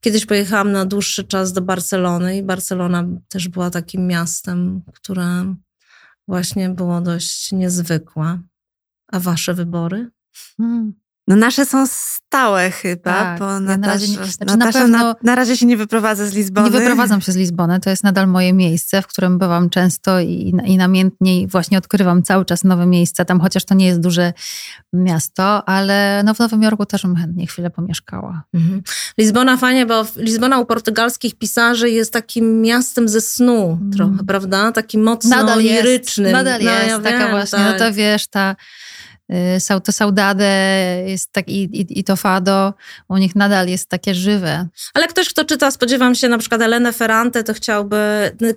kiedyś 0.00 0.26
pojechałam 0.26 0.72
na 0.72 0.87
dłuższy 0.87 1.24
czas 1.24 1.52
do 1.52 1.60
Barcelony 1.60 2.37
i 2.37 2.42
Barcelona 2.42 3.04
też 3.28 3.48
była 3.48 3.70
takim 3.70 4.06
miastem, 4.06 4.82
które 4.94 5.54
właśnie 6.28 6.70
było 6.70 7.00
dość 7.00 7.52
niezwykłe. 7.52 8.40
A 9.12 9.20
wasze 9.20 9.54
wybory? 9.54 10.10
Hmm. 10.56 11.03
No 11.28 11.37
nasze 11.37 11.66
są 11.66 11.84
stałe 11.87 12.70
chyba, 12.70 13.02
Tak, 13.12 13.38
bo 13.38 13.44
ja 13.44 13.60
Natasza, 13.60 13.78
na 13.78 13.87
razie 13.92 14.08
nie- 14.08 14.14
znaczy 14.14 14.32
na 14.46 14.56
Natasza 14.56 14.78
pewno- 14.78 14.98
na, 14.98 15.14
na 15.22 15.34
razie 15.34 15.56
się 15.56 15.66
nie 15.66 15.76
wyprowadza 15.76 16.26
z 16.26 16.34
Lizbony. 16.34 16.70
Nie 16.70 16.78
wyprowadzam 16.80 17.20
się 17.20 17.32
z 17.32 17.37
Lizbony, 17.37 17.80
to 17.80 17.90
jest 17.90 18.04
nadal 18.04 18.28
moje 18.28 18.52
miejsce, 18.52 19.02
w 19.02 19.06
którym 19.06 19.38
bywam 19.38 19.70
często 19.70 20.20
i, 20.20 20.54
i 20.66 20.76
namiętnie 20.76 21.40
i 21.40 21.46
właśnie 21.46 21.78
odkrywam 21.78 22.22
cały 22.22 22.44
czas 22.44 22.64
nowe 22.64 22.87
miejsca 22.87 23.24
tam, 23.24 23.40
chociaż 23.40 23.64
to 23.64 23.74
nie 23.74 23.87
jest 23.87 24.00
duże 24.00 24.32
miasto, 24.92 25.68
ale 25.68 26.22
no 26.24 26.34
w 26.34 26.38
Nowym 26.38 26.62
Jorku 26.62 26.87
też 26.87 27.02
bym 27.02 27.16
chętnie 27.16 27.46
chwilę 27.46 27.70
pomieszkała. 27.70 28.42
Mhm. 28.54 28.82
Lizbona 29.18 29.56
fajnie, 29.56 29.87
bo 29.87 30.06
Lizbona 30.16 30.58
u 30.58 30.66
portugalskich 30.66 31.34
pisarzy 31.38 31.90
jest 31.90 32.12
takim 32.12 32.60
miastem 32.62 33.08
ze 33.08 33.20
snu 33.20 33.78
Mm. 33.80 33.92
trochę, 33.92 34.24
prawda? 34.26 34.72
Takim 34.72 35.02
mocno 35.02 35.37
Nadal 35.37 35.62
jest, 35.62 35.84
lirycznym. 35.84 36.32
nadal 36.32 36.60
No, 36.64 36.70
jest 36.70 36.88
ja 36.88 36.98
taka 36.98 37.18
wiem, 37.18 37.30
właśnie, 37.30 37.58
tak. 37.58 37.72
no 37.72 37.78
to 37.87 37.92
wiesz, 37.92 38.26
ta 38.26 38.56
to 39.84 39.92
saudade 39.92 40.44
jest 41.06 41.32
tak 41.32 41.48
i, 41.48 41.62
i, 41.62 41.98
i 42.00 42.04
to 42.04 42.16
fado, 42.16 42.74
u 43.08 43.16
nich 43.16 43.37
nadal 43.37 43.68
jest 43.68 43.88
takie 43.88 44.14
żywe. 44.14 44.68
Ale 44.94 45.08
ktoś, 45.08 45.28
kto 45.28 45.44
czyta, 45.44 45.70
spodziewam 45.70 46.14
się 46.14 46.28
na 46.28 46.38
przykład 46.38 46.62
Elenę 46.62 46.92
Ferrante, 46.92 47.44
to 47.44 47.54
chciałby 47.54 47.96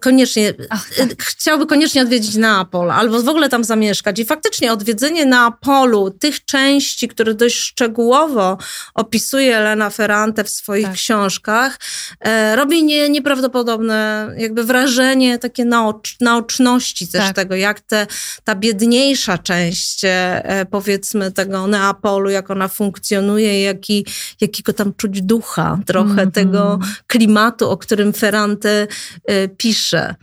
koniecznie, 0.01 0.53
Ach, 0.69 0.89
tak. 0.97 1.23
chciałby 1.23 1.65
koniecznie 1.65 2.01
odwiedzić 2.01 2.35
Neapol 2.35 2.91
albo 2.91 3.23
w 3.23 3.29
ogóle 3.29 3.49
tam 3.49 3.63
zamieszkać. 3.63 4.19
I 4.19 4.25
faktycznie 4.25 4.73
odwiedzenie 4.73 5.25
Neapolu, 5.25 6.11
tych 6.11 6.45
części, 6.45 7.07
które 7.07 7.33
dość 7.33 7.55
szczegółowo 7.55 8.57
opisuje 8.93 9.57
Elena 9.57 9.89
Ferrante 9.89 10.43
w 10.43 10.49
swoich 10.49 10.85
Tak. 10.85 10.95
książkach, 10.95 11.79
e, 12.19 12.55
robi 12.55 12.83
nie, 12.83 13.09
nieprawdopodobne 13.09 14.29
jakby 14.37 14.63
wrażenie 14.63 15.39
takie 15.39 15.65
naocz, 15.65 16.19
naoczności 16.21 17.07
też 17.07 17.25
Tak. 17.25 17.35
tego, 17.35 17.55
jak 17.55 17.79
te, 17.81 18.07
ta 18.43 18.55
biedniejsza 18.55 19.37
część 19.37 20.05
e, 20.05 20.56
powiedzmy 20.65 21.31
tego 21.31 21.67
Neapolu, 21.67 22.29
jak 22.29 22.51
ona 22.51 22.67
funkcjonuje, 22.67 23.61
jaki, 23.61 24.05
jakiego 24.41 24.73
tam 24.73 24.93
czuć 24.93 25.21
ducha, 25.21 25.79
trochę 25.85 26.11
Mhm. 26.11 26.31
tego 26.31 26.79
klimatu, 27.07 27.69
o 27.69 27.77
którym 27.77 28.13
Ferrante 28.13 28.87
e, 29.25 29.47
pisze. 29.47 30.15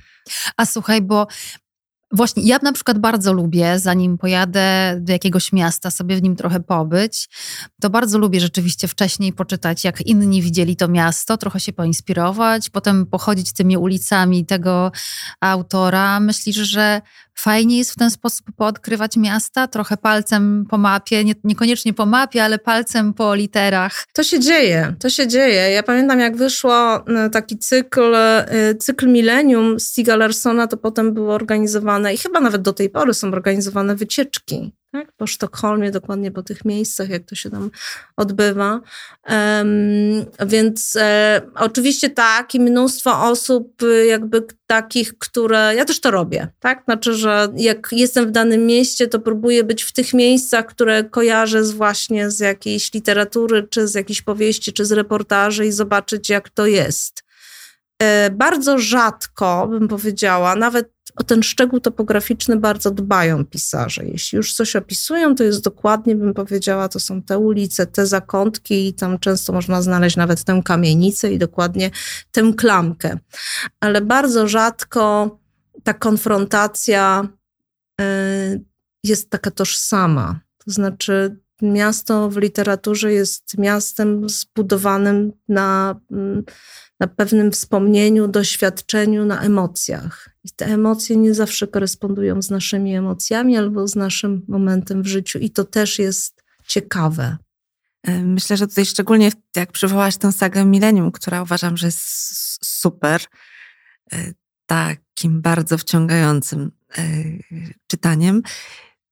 A 0.56 0.66
słuchaj, 0.66 1.02
bo 1.02 1.26
właśnie 2.12 2.42
ja 2.42 2.58
na 2.62 2.72
przykład 2.72 2.98
bardzo 2.98 3.32
lubię, 3.32 3.78
zanim 3.78 4.18
pojadę 4.18 4.96
do 5.00 5.12
jakiegoś 5.12 5.52
miasta, 5.52 5.90
sobie 5.90 6.16
w 6.16 6.22
nim 6.22 6.36
trochę 6.36 6.60
pobyć, 6.60 7.28
to 7.80 7.90
bardzo 7.90 8.18
lubię 8.18 8.40
rzeczywiście 8.40 8.88
wcześniej 8.88 9.32
poczytać, 9.32 9.84
jak 9.84 10.00
inni 10.00 10.42
widzieli 10.42 10.76
to 10.76 10.88
miasto, 10.88 11.36
trochę 11.36 11.60
się 11.60 11.72
poinspirować, 11.72 12.70
potem 12.70 13.06
pochodzić 13.06 13.52
tymi 13.52 13.76
ulicami 13.76 14.46
tego 14.46 14.92
autora. 15.40 16.20
Myślisz, 16.20 16.56
że 16.56 17.00
fajnie 17.34 17.78
jest 17.78 17.92
w 17.92 17.96
ten 17.96 18.10
sposób 18.10 18.46
poodkrywać 18.56 19.16
miasta, 19.16 19.68
trochę 19.68 19.96
palcem 19.96 20.66
po 20.70 20.78
mapie, 20.78 21.24
nie, 21.24 21.34
niekoniecznie 21.44 21.94
po 21.94 22.06
mapie, 22.06 22.44
ale 22.44 22.58
palcem 22.58 23.14
po 23.14 23.34
literach. 23.34 24.06
To 24.12 24.22
się 24.22 24.40
dzieje, 24.40 24.94
to 24.98 25.10
się 25.10 25.28
dzieje. 25.28 25.70
Ja 25.70 25.82
pamiętam, 25.82 26.20
jak 26.20 26.36
wyszło 26.36 27.06
e, 27.06 27.30
taki 27.30 27.58
cykl, 27.58 28.14
e, 28.14 28.74
cykl 28.74 29.08
Millennium 29.08 29.80
Stiga 29.80 30.16
Larsona, 30.16 30.66
to 30.66 30.76
potem 30.76 31.14
były 31.14 31.32
organizowane 31.32 32.14
i 32.14 32.18
chyba 32.18 32.40
nawet 32.40 32.62
do 32.62 32.72
tej 32.72 32.90
pory 32.90 33.14
są 33.14 33.28
organizowane 33.28 33.96
wycieczki. 33.96 34.72
Tak? 34.94 35.12
Po 35.16 35.26
Sztokholmie, 35.26 35.90
dokładnie 35.90 36.30
po 36.30 36.42
tych 36.42 36.64
miejscach, 36.64 37.08
jak 37.08 37.24
to 37.24 37.34
się 37.34 37.50
tam 37.50 37.70
odbywa. 38.16 38.80
Em, 39.24 39.68
więc 40.46 40.96
e, 40.96 41.40
oczywiście 41.54 42.10
tak, 42.10 42.54
i 42.54 42.60
mnóstwo 42.60 43.22
osób, 43.22 43.82
y, 43.82 44.06
jakby 44.06 44.46
takich, 44.66 45.18
które. 45.18 45.74
Ja 45.76 45.84
też 45.84 46.00
to 46.00 46.10
robię, 46.10 46.48
tak? 46.60 46.84
Znaczy, 46.84 47.14
że 47.14 47.48
jak 47.56 47.88
jestem 47.92 48.26
w 48.26 48.30
danym 48.30 48.66
mieście, 48.66 49.08
to 49.08 49.18
próbuję 49.20 49.64
być 49.64 49.82
w 49.82 49.92
tych 49.92 50.14
miejscach, 50.14 50.66
które 50.66 51.04
kojarzę 51.04 51.64
z 51.64 51.72
właśnie 51.72 52.30
z 52.30 52.40
jakiejś 52.40 52.92
literatury, 52.92 53.68
czy 53.70 53.88
z 53.88 53.94
jakichś 53.94 54.22
powieści, 54.22 54.72
czy 54.72 54.84
z 54.84 54.92
reportaży 54.92 55.66
i 55.66 55.72
zobaczyć, 55.72 56.28
jak 56.28 56.50
to 56.50 56.66
jest. 56.66 57.24
E, 58.02 58.30
Bardzo 58.30 58.78
rzadko, 58.78 59.66
bym 59.70 59.88
powiedziała, 59.88 60.56
nawet 60.56 60.93
o 61.16 61.24
ten 61.24 61.42
szczegół 61.42 61.80
topograficzny 61.80 62.56
bardzo 62.56 62.90
dbają 62.90 63.44
pisarze. 63.44 64.04
Jeśli 64.04 64.36
już 64.36 64.52
coś 64.52 64.76
opisują, 64.76 65.34
to 65.34 65.44
jest 65.44 65.64
dokładnie, 65.64 66.16
bym 66.16 66.34
powiedziała, 66.34 66.88
to 66.88 67.00
są 67.00 67.22
te 67.22 67.38
ulice, 67.38 67.86
te 67.86 68.06
zakątki 68.06 68.88
i 68.88 68.94
tam 68.94 69.18
często 69.18 69.52
można 69.52 69.82
znaleźć 69.82 70.16
nawet 70.16 70.44
tę 70.44 70.62
kamienicę 70.64 71.32
i 71.32 71.38
dokładnie 71.38 71.90
tę 72.30 72.52
klamkę. 72.56 73.18
Ale 73.80 74.00
bardzo 74.00 74.48
rzadko 74.48 75.38
ta 75.82 75.94
konfrontacja 75.94 77.28
y, 78.00 78.04
jest 79.04 79.30
taka 79.30 79.50
tożsama. 79.50 80.40
To 80.64 80.70
znaczy, 80.70 81.43
miasto 81.62 82.30
w 82.30 82.36
literaturze 82.36 83.12
jest 83.12 83.58
miastem 83.58 84.28
zbudowanym 84.28 85.32
na, 85.48 86.00
mm, 86.10 86.44
na 87.00 87.06
pewnym 87.06 87.52
wspomnieniu, 87.52 88.28
doświadczeniu, 88.28 89.24
na 89.24 89.40
emocjach. 89.40 90.30
I 90.44 90.50
te 90.50 90.66
emocje 90.66 91.16
nie 91.16 91.34
zawsze 91.34 91.66
korespondują 91.66 92.42
z 92.42 92.50
naszymi 92.50 92.96
emocjami 92.96 93.56
albo 93.56 93.88
z 93.88 93.96
naszym 93.96 94.42
momentem 94.48 95.02
w 95.02 95.06
życiu, 95.06 95.38
i 95.38 95.50
to 95.50 95.64
też 95.64 95.98
jest 95.98 96.44
ciekawe. 96.66 97.36
E, 98.02 98.22
Myślę, 98.22 98.56
że 98.56 98.66
tutaj 98.66 98.86
szczególnie 98.86 99.30
jak 99.56 99.72
przywołałaś 99.72 100.16
tę 100.16 100.32
sagę 100.32 100.64
Millennium, 100.64 101.12
która 101.12 101.42
uważam, 101.42 101.76
że 101.76 101.86
jest 101.86 102.00
super, 102.66 103.20
e, 104.12 104.32
takim 104.66 105.40
bardzo 105.40 105.78
wciągającym 105.78 106.70
e, 106.98 107.02
czytaniem, 107.86 108.42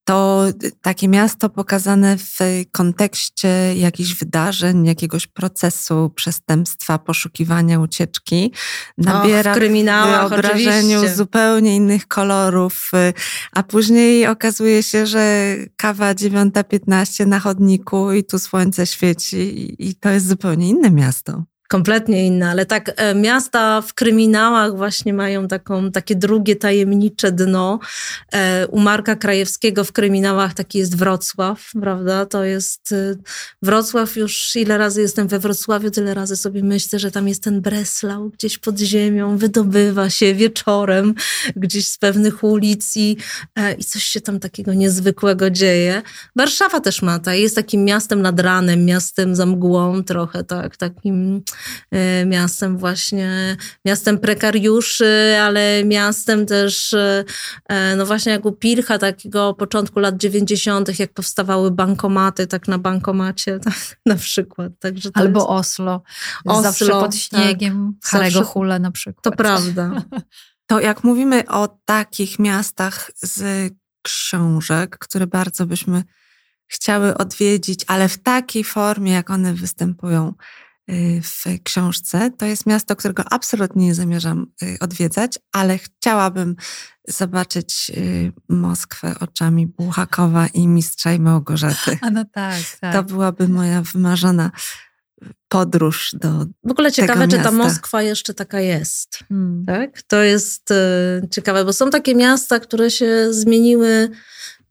to 0.05 0.45
takie 0.81 1.09
miasto 1.09 1.49
pokazane 1.49 2.17
w 2.19 2.39
kontekście 2.73 3.75
jakichś 3.77 4.15
wydarzeń, 4.15 4.87
jakiegoś 4.87 5.27
procesu, 5.27 6.11
przestępstwa, 6.15 6.99
poszukiwania, 6.99 7.81
ucieczki, 7.81 8.53
nabiera 8.99 9.55
w 9.55 9.59
wyobrażeniu 9.59 10.99
oczywiście. 10.99 11.17
zupełnie 11.17 11.77
innych 11.77 12.09
kolorów, 12.09 12.91
y, 12.95 13.13
a 13.53 13.63
później 13.63 14.27
okazuje 14.27 14.83
się, 14.83 15.07
że 15.07 15.57
kawa 15.77 16.15
9.15 16.15 17.27
na 17.27 17.41
chodniku 17.41 18.13
i 18.13 18.25
tu 18.25 18.39
słońce 18.39 18.87
świeci 18.87 19.75
i 19.79 19.95
to 19.95 20.11
jest 20.11 20.29
zupełnie 20.29 20.69
inne 20.69 20.91
miasto. 20.91 21.45
Kompletnie 21.73 22.27
inne, 22.27 22.51
ale 22.51 22.67
tak 22.67 22.93
e, 22.97 23.15
miasta 23.15 23.81
w 23.81 23.95
kryminałach 23.95 24.77
właśnie 24.77 25.15
mają 25.15 25.49
taką, 25.49 25.93
takie 25.93 26.15
drugie 26.15 26.57
tajemnicze 26.57 27.33
dno. 27.33 27.79
E, 28.33 28.67
u 28.67 28.81
Marka 28.81 29.17
Krajewskiego 29.17 29.85
w 29.85 29.93
kryminałach 29.93 30.55
taki 30.55 30.79
jest 30.79 30.97
Wrocław, 30.97 31.71
prawda? 31.81 32.27
To 32.27 32.45
jest 32.45 32.93
e, 32.93 33.15
Wrocław, 33.63 34.17
już 34.17 34.57
ile 34.57 34.79
razy 34.79 35.01
jestem 35.01 35.29
we 35.29 35.39
Wrocławiu, 35.39 35.91
tyle 35.91 36.15
razy 36.15 36.37
sobie 36.37 36.63
myślę, 36.63 36.99
że 36.99 37.11
tam 37.11 37.29
jest 37.29 37.43
ten 37.43 37.61
Breslau 37.61 38.31
gdzieś 38.31 38.59
pod 38.59 38.79
ziemią, 38.79 39.39
wydobywa 39.39 40.11
się 40.11 40.35
wieczorem 40.35 41.15
gdzieś 41.57 41.89
z 41.89 41.99
pewnych 41.99 42.45
ulic 42.45 42.97
i, 42.97 43.17
i 43.79 43.85
coś 43.85 44.05
się 44.05 44.21
tam 44.21 44.41
takiego 44.41 44.75
niezwykłego 44.75 45.51
dzieje. 45.51 46.03
Warszawa 46.37 46.81
też 46.81 47.03
ma, 47.03 47.19
ta, 47.19 47.35
jest 47.35 47.57
takim 47.57 47.85
miastem 47.85 48.23
nad 48.23 48.41
ranem, 48.41 48.85
miastem 48.85 49.37
za 49.37 49.47
mgłą 49.47 50.05
trochę, 50.05 50.45
tak, 50.45 50.77
takim 50.77 51.43
miastem 52.27 52.79
właśnie, 52.79 53.57
miastem 53.85 54.19
prekariuszy, 54.19 55.37
ale 55.43 55.85
miastem 55.85 56.47
też, 56.47 56.93
e, 56.93 57.25
e, 57.69 57.97
no 57.97 58.07
właśnie 58.07 58.33
jak 58.33 58.45
u 58.47 58.53
Pilcha, 58.53 58.99
takiego 58.99 59.55
początku 59.55 60.01
lat 60.01 60.17
90., 60.17 60.99
jak 60.99 61.13
powstawały 61.13 61.71
bankomaty, 61.71 62.47
tak 62.47 62.69
na 62.69 62.79
bankomacie, 62.79 63.59
tak, 63.65 63.99
na 64.07 64.15
przykład. 64.15 64.73
Także 64.79 65.11
to 65.11 65.21
Albo 65.21 65.41
jest, 65.41 65.51
Oslo, 65.51 66.03
Oslo, 66.45 66.63
zawsze 66.63 66.87
pod 66.87 67.15
śniegiem, 67.17 67.95
tak. 68.03 68.11
Harego 68.11 68.39
Zawsze- 68.39 68.53
Hule 68.53 68.79
na 68.79 68.91
przykład. 68.91 69.25
to 69.25 69.31
prawda. 69.33 69.91
To 70.67 70.81
jak 70.81 71.05
mówimy 71.05 71.49
o 71.49 71.79
takich 71.85 72.39
miastach 72.39 73.11
z 73.23 73.73
książek, 74.03 74.99
które 74.99 75.27
bardzo 75.27 75.67
byśmy 75.67 76.03
chciały 76.67 77.17
odwiedzić, 77.19 77.85
ale 77.87 78.09
w 78.09 78.19
takiej 78.19 78.65
formie, 78.65 79.13
jak 79.13 79.31
one 79.31 79.55
występują 79.55 80.29
y, 80.29 80.35
w 81.23 81.45
książce, 81.63 82.31
to 82.39 82.47
jest 82.47 82.67
miasto, 82.67 82.97
którego 82.97 83.25
absolutnie 83.31 83.87
nie 83.87 83.95
zamierzam 83.95 84.47
y, 84.63 84.77
odwiedzać, 84.81 85.39
ale 85.53 85.79
chciałabym 85.79 86.57
zobaczyć 87.09 87.93
y, 87.97 88.33
Moskwę 88.49 89.15
oczami 89.21 89.67
Buchakowa 89.67 90.47
i 90.47 90.69
Mistrza 90.69 91.13
i 91.13 91.21
Małgorzaty. 91.21 91.99
A 92.01 92.11
no 92.11 92.25
tak, 92.33 92.63
tak. 92.81 92.93
To 92.93 93.03
byłaby 93.03 93.49
moja 93.49 93.83
wymarzona 93.83 94.51
podróż 95.49 96.11
do. 96.21 96.47
W 96.65 96.71
ogóle 96.71 96.93
ciekawe, 96.93 97.29
czy 97.29 97.39
ta 97.39 97.51
Moskwa 97.51 98.03
jeszcze 98.03 98.35
taka 98.35 98.61
jest. 98.61 99.19
Hmm. 99.29 99.65
Tak? 99.67 100.03
To 100.03 100.23
jest 100.23 100.71
y, 100.71 100.75
ciekawe, 101.31 101.65
bo 101.65 101.73
są 101.73 101.91
takie 101.91 102.15
miasta, 102.15 102.61
które 102.61 102.91
się 102.91 103.33
zmieniły 103.33 104.11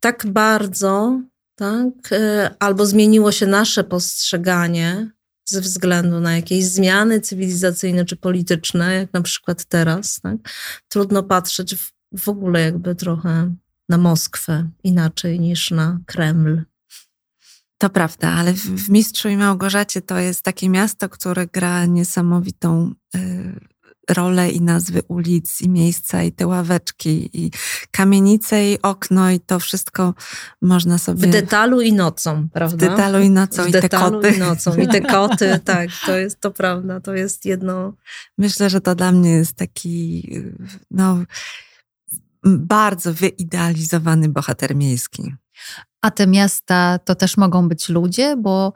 tak 0.00 0.26
bardzo, 0.26 1.20
tak? 1.54 2.12
Y, 2.12 2.50
albo 2.58 2.86
zmieniło 2.86 3.32
się 3.32 3.46
nasze 3.46 3.84
postrzeganie 3.84 5.10
ze 5.44 5.60
względu 5.60 6.20
na 6.20 6.36
jakieś 6.36 6.64
zmiany 6.64 7.20
cywilizacyjne 7.20 8.04
czy 8.04 8.16
polityczne, 8.16 8.94
jak 8.94 9.12
na 9.12 9.22
przykład 9.22 9.64
teraz. 9.64 10.20
Tak? 10.20 10.36
Trudno 10.88 11.22
patrzeć 11.22 11.76
w, 11.76 11.92
w 12.12 12.28
ogóle 12.28 12.60
jakby 12.60 12.94
trochę 12.94 13.54
na 13.88 13.98
Moskwę 13.98 14.68
inaczej 14.84 15.40
niż 15.40 15.70
na 15.70 15.98
Kreml. 16.06 16.62
To 17.78 17.90
prawda, 17.90 18.28
ale 18.28 18.52
w, 18.54 18.88
Mistrzu 18.88 19.28
i 19.28 19.36
Małgorzacie 19.36 20.02
to 20.02 20.18
jest 20.18 20.42
takie 20.42 20.68
miasto, 20.68 21.08
które 21.08 21.46
gra 21.46 21.86
niesamowitą 21.86 22.94
y, 23.16 23.71
rolę 24.10 24.50
i 24.50 24.60
nazwy 24.60 25.02
ulic, 25.08 25.60
i 25.60 25.68
miejsca, 25.68 26.22
i 26.22 26.32
te 26.32 26.46
ławeczki, 26.46 27.30
i 27.32 27.50
kamienice, 27.90 28.70
i 28.70 28.82
okno, 28.82 29.30
i 29.30 29.40
to 29.40 29.58
wszystko 29.58 30.14
można 30.62 30.98
sobie... 30.98 31.28
W 31.28 31.30
detalu 31.30 31.80
i 31.80 31.92
nocą, 31.92 32.48
prawda? 32.48 32.76
W 32.76 32.80
detalu 32.90 33.20
i 33.20 33.30
nocą, 33.30 33.64
w 33.64 33.68
i 33.68 33.72
te 33.72 33.88
koty. 33.88 34.30
i 34.30 34.38
nocą, 34.38 34.76
i 34.76 34.88
te 34.88 35.00
koty, 35.00 35.58
tak, 35.64 35.90
to 36.06 36.16
jest 36.16 36.40
to 36.40 36.50
prawda, 36.50 37.00
to 37.00 37.14
jest 37.14 37.44
jedno... 37.44 37.92
Myślę, 38.38 38.70
że 38.70 38.80
to 38.80 38.94
dla 38.94 39.12
mnie 39.12 39.30
jest 39.30 39.56
taki, 39.56 40.30
no, 40.90 41.18
bardzo 42.44 43.14
wyidealizowany 43.14 44.28
bohater 44.28 44.76
miejski. 44.76 45.34
A 46.00 46.10
te 46.10 46.26
miasta 46.26 46.98
to 46.98 47.14
też 47.14 47.36
mogą 47.36 47.68
być 47.68 47.88
ludzie, 47.88 48.36
bo 48.36 48.72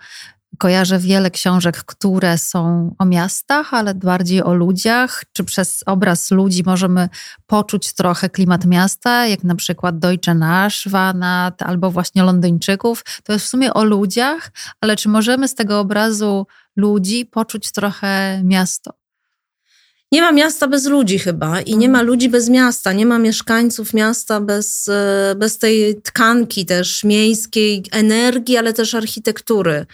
kojarzę 0.59 0.99
wiele 0.99 1.31
książek, 1.31 1.85
które 1.85 2.39
są 2.39 2.95
o 2.99 3.05
miastach, 3.05 3.75
ale 3.75 3.95
bardziej 3.95 4.43
o 4.43 4.55
ludziach. 4.55 5.25
Czy 5.33 5.45
przez 5.45 5.83
obraz 5.87 6.31
ludzi 6.31 6.63
możemy 6.67 7.09
poczuć 7.47 7.93
trochę 7.93 8.31
klimat 8.31 8.65
miasta, 8.65 9.27
jak 9.27 9.45
na 9.45 9.55
przykład 9.55 9.99
Deutsche 9.99 10.35
Naschwanat 10.35 11.63
albo 11.63 11.91
właśnie 11.91 12.23
Londyńczyków. 12.23 13.05
To 13.25 13.33
jest 13.33 13.45
w 13.45 13.49
sumie 13.49 13.75
o 13.75 13.85
ludziach, 13.85 14.51
ale 14.81 14.97
czy 14.97 15.09
możemy 15.09 15.49
z 15.49 15.55
tego 15.55 15.81
obrazu 15.81 16.47
ludzi 16.77 17.27
poczuć 17.27 17.73
trochę 17.73 18.41
miasto? 18.45 19.06
Nie 20.13 20.23
ma 20.23 20.33
miasta 20.33 20.69
bez 20.69 20.87
ludzi 20.87 21.19
chyba 21.19 21.61
i 21.61 21.77
nie 21.77 21.89
ma 21.89 21.99
mhm. 21.99 22.07
ludzi 22.07 22.29
bez 22.29 22.49
miasta, 22.49 22.93
nie 22.93 23.07
ma 23.07 23.19
mieszkańców 23.19 23.95
miasta 23.95 24.41
bez, 24.41 24.89
e, 24.89 25.35
bez 25.37 25.59
tej 25.59 26.03
tkanki 26.03 26.67
też 26.67 27.05
miejskiej, 27.05 27.85
energii, 27.93 28.57
ale 28.57 28.73
też 28.73 28.95
architektury. 28.95 29.87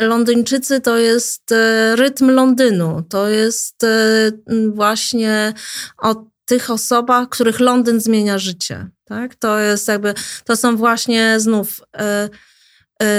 Londyńczycy 0.00 0.80
to 0.80 0.98
jest 0.98 1.52
e, 1.52 1.96
rytm 1.96 2.30
Londynu, 2.30 3.02
to 3.08 3.28
jest 3.28 3.84
e, 3.84 4.32
właśnie 4.74 5.54
o 5.98 6.24
tych 6.44 6.70
osobach, 6.70 7.28
których 7.28 7.60
Londyn 7.60 8.00
zmienia 8.00 8.38
życie. 8.38 8.88
Tak? 9.04 9.34
To 9.34 9.58
jest 9.58 9.88
jakby, 9.88 10.14
to 10.44 10.56
są 10.56 10.76
właśnie 10.76 11.40
znów 11.40 11.80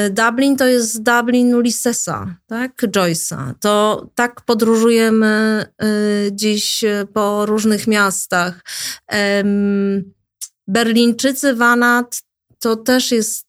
Dublin 0.09 0.57
to 0.57 0.67
jest 0.67 1.03
Dublin 1.03 1.55
Ulyssesa, 1.55 2.35
tak? 2.47 2.81
Joyce'a. 2.81 3.53
To 3.59 4.05
tak 4.15 4.41
podróżujemy 4.41 5.27
e, 5.27 5.87
dziś 6.31 6.83
po 7.13 7.45
różnych 7.45 7.87
miastach. 7.87 8.63
Berlińczycy 10.67 11.55
Wanat 11.55 12.21
to 12.59 12.75
też 12.75 13.11
jest 13.11 13.47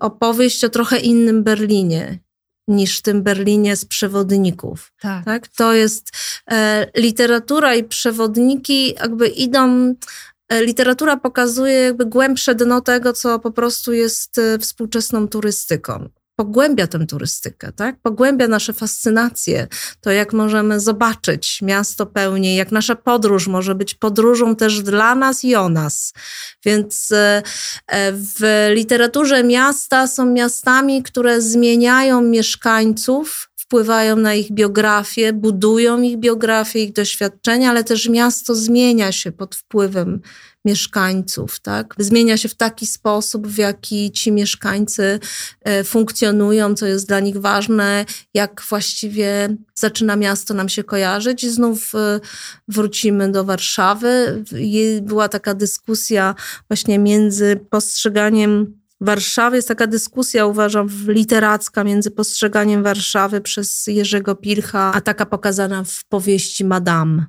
opowieść 0.00 0.64
o 0.64 0.68
trochę 0.68 0.98
innym 0.98 1.42
Berlinie 1.42 2.18
niż 2.70 3.02
tym 3.02 3.22
Berlinie 3.22 3.76
z 3.76 3.84
przewodników. 3.84 4.92
Tak. 5.00 5.24
tak? 5.24 5.48
To 5.48 5.74
jest 5.74 6.10
e, 6.50 6.86
literatura 6.96 7.74
i 7.74 7.84
przewodniki 7.84 8.94
jakby 8.94 9.28
idą 9.28 9.94
literatura 10.50 11.16
pokazuje 11.16 11.74
jakby 11.74 12.06
głębsze 12.06 12.54
dno 12.54 12.80
tego, 12.80 13.12
co 13.12 13.38
po 13.38 13.50
prostu 13.50 13.92
jest 13.92 14.38
e, 14.38 14.58
współczesną 14.58 15.28
turystyką. 15.28 16.08
Pogłębia 16.36 16.86
tę 16.86 17.06
turystykę, 17.06 17.72
tak? 17.72 17.96
Pogłębia 18.02 18.48
nasze 18.48 18.72
fascynacje, 18.72 19.66
to 20.00 20.10
jak 20.10 20.32
możemy 20.32 20.80
zobaczyć 20.80 21.62
miasto 21.62 22.06
pełniej, 22.06 22.56
jak 22.56 22.72
nasza 22.72 22.94
podróż 22.94 23.46
może 23.46 23.74
być 23.74 23.94
podróżą 23.94 24.56
też 24.56 24.82
dla 24.82 25.14
nas 25.14 25.44
i 25.44 25.54
o 25.54 25.68
nas. 25.68 26.12
Więc 26.64 27.12
e, 27.12 27.42
w 28.12 28.68
literaturze 28.74 29.44
miasta 29.44 30.06
są 30.06 30.26
miastami, 30.26 31.02
które 31.02 31.40
zmieniają 31.40 32.22
mieszkańców, 32.22 33.49
wpływają 33.70 34.16
na 34.16 34.34
ich 34.34 34.52
biografię, 34.52 35.32
budują 35.32 36.02
ich 36.02 36.16
biografię, 36.16 36.84
ich 36.84 36.92
doświadczenia, 36.92 37.70
ale 37.70 37.84
też 37.84 38.08
miasto 38.08 38.54
zmienia 38.54 39.12
się 39.12 39.32
pod 39.32 39.54
wpływem 39.54 40.20
mieszkańców, 40.64 41.60
tak? 41.60 41.94
Zmienia 41.98 42.36
się 42.36 42.48
w 42.48 42.54
taki 42.54 42.86
sposób, 42.86 43.48
w 43.48 43.58
jaki 43.58 44.12
ci 44.12 44.32
mieszkańcy 44.32 45.20
e, 45.60 45.84
funkcjonują, 45.84 46.74
co 46.74 46.86
jest 46.86 47.08
dla 47.08 47.20
nich 47.20 47.36
ważne, 47.36 48.04
jak 48.34 48.62
właściwie 48.68 49.56
zaczyna 49.74 50.16
miasto 50.16 50.54
nam 50.54 50.68
się 50.68 50.84
kojarzyć. 50.84 51.44
I 51.44 51.50
znów 51.50 51.94
e, 51.94 52.20
wrócimy 52.68 53.32
do 53.32 53.44
Warszawy. 53.44 54.44
Była 55.02 55.28
taka 55.28 55.54
dyskusja 55.54 56.34
właśnie 56.68 56.98
między 56.98 57.60
postrzeganiem 57.70 58.79
Warszawy. 59.00 59.56
Jest 59.56 59.68
taka 59.68 59.86
dyskusja, 59.86 60.46
uważam, 60.46 60.88
literacka 61.06 61.84
między 61.84 62.10
postrzeganiem 62.10 62.82
Warszawy 62.82 63.40
przez 63.40 63.86
Jerzego 63.86 64.34
Pilcha, 64.34 64.92
a 64.94 65.00
taka 65.00 65.26
pokazana 65.26 65.84
w 65.84 66.04
powieści 66.04 66.64
Madame. 66.64 67.26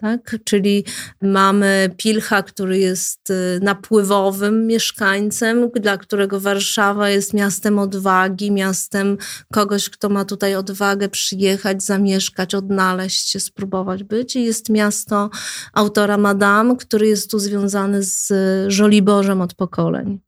Tak? 0.00 0.36
Czyli 0.44 0.84
mamy 1.22 1.90
Pilcha, 1.96 2.42
który 2.42 2.78
jest 2.78 3.30
y, 3.30 3.60
napływowym 3.62 4.66
mieszkańcem, 4.66 5.70
dla 5.70 5.98
którego 5.98 6.40
Warszawa 6.40 7.08
jest 7.08 7.34
miastem 7.34 7.78
odwagi, 7.78 8.50
miastem 8.50 9.16
kogoś, 9.52 9.90
kto 9.90 10.08
ma 10.08 10.24
tutaj 10.24 10.54
odwagę 10.54 11.08
przyjechać, 11.08 11.82
zamieszkać, 11.82 12.54
odnaleźć 12.54 13.30
się, 13.30 13.40
spróbować 13.40 14.04
być. 14.04 14.36
I 14.36 14.44
jest 14.44 14.68
miasto 14.68 15.30
autora 15.72 16.18
Madame, 16.18 16.76
który 16.76 17.06
jest 17.06 17.30
tu 17.30 17.38
związany 17.38 18.02
z 18.02 18.32
Żoliborzem 18.72 19.40
od 19.40 19.54
pokoleń. 19.54 20.20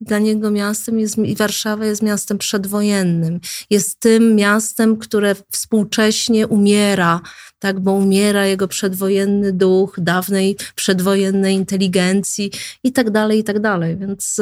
Dla 0.00 0.18
niego 0.18 0.50
miastem 0.50 0.98
jest, 0.98 1.18
i 1.18 1.36
Warszawa 1.36 1.86
jest 1.86 2.02
miastem 2.02 2.38
przedwojennym. 2.38 3.40
Jest 3.70 4.00
tym 4.00 4.34
miastem, 4.34 4.96
które 4.96 5.36
współcześnie 5.52 6.46
umiera, 6.46 7.20
tak, 7.58 7.80
bo 7.80 7.92
umiera 7.92 8.46
jego 8.46 8.68
przedwojenny 8.68 9.52
duch, 9.52 9.94
dawnej 9.98 10.56
przedwojennej 10.74 11.54
inteligencji 11.54 12.50
i 12.84 12.92
tak 12.92 13.10
dalej, 13.10 13.38
i 13.38 13.44
tak 13.44 13.60
dalej. 13.60 13.96
Więc, 13.96 14.40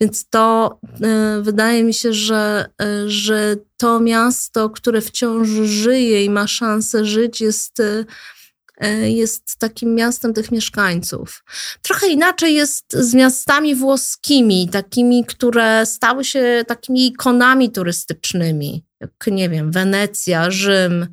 więc 0.00 0.28
to 0.28 0.78
e, 1.02 1.40
wydaje 1.42 1.84
mi 1.84 1.94
się, 1.94 2.12
że, 2.12 2.66
e, 2.82 3.08
że 3.08 3.56
to 3.76 4.00
miasto, 4.00 4.70
które 4.70 5.00
wciąż 5.00 5.48
żyje 5.64 6.24
i 6.24 6.30
ma 6.30 6.46
szansę 6.46 7.04
żyć, 7.04 7.40
jest 7.40 7.80
E, 7.80 8.04
jest 9.02 9.56
takim 9.58 9.94
miastem 9.94 10.34
tych 10.34 10.52
mieszkańców. 10.52 11.44
Trochę 11.82 12.08
inaczej 12.08 12.54
jest 12.54 12.92
z 12.92 13.14
miastami 13.14 13.74
włoskimi, 13.74 14.68
takimi, 14.68 15.24
które 15.24 15.86
stały 15.86 16.24
się 16.24 16.64
takimi 16.66 17.06
ikonami 17.06 17.70
turystycznymi, 17.70 18.84
jak 19.00 19.26
nie 19.26 19.48
wiem, 19.48 19.70
Wenecja, 19.70 20.50
Rzym. 20.50 21.06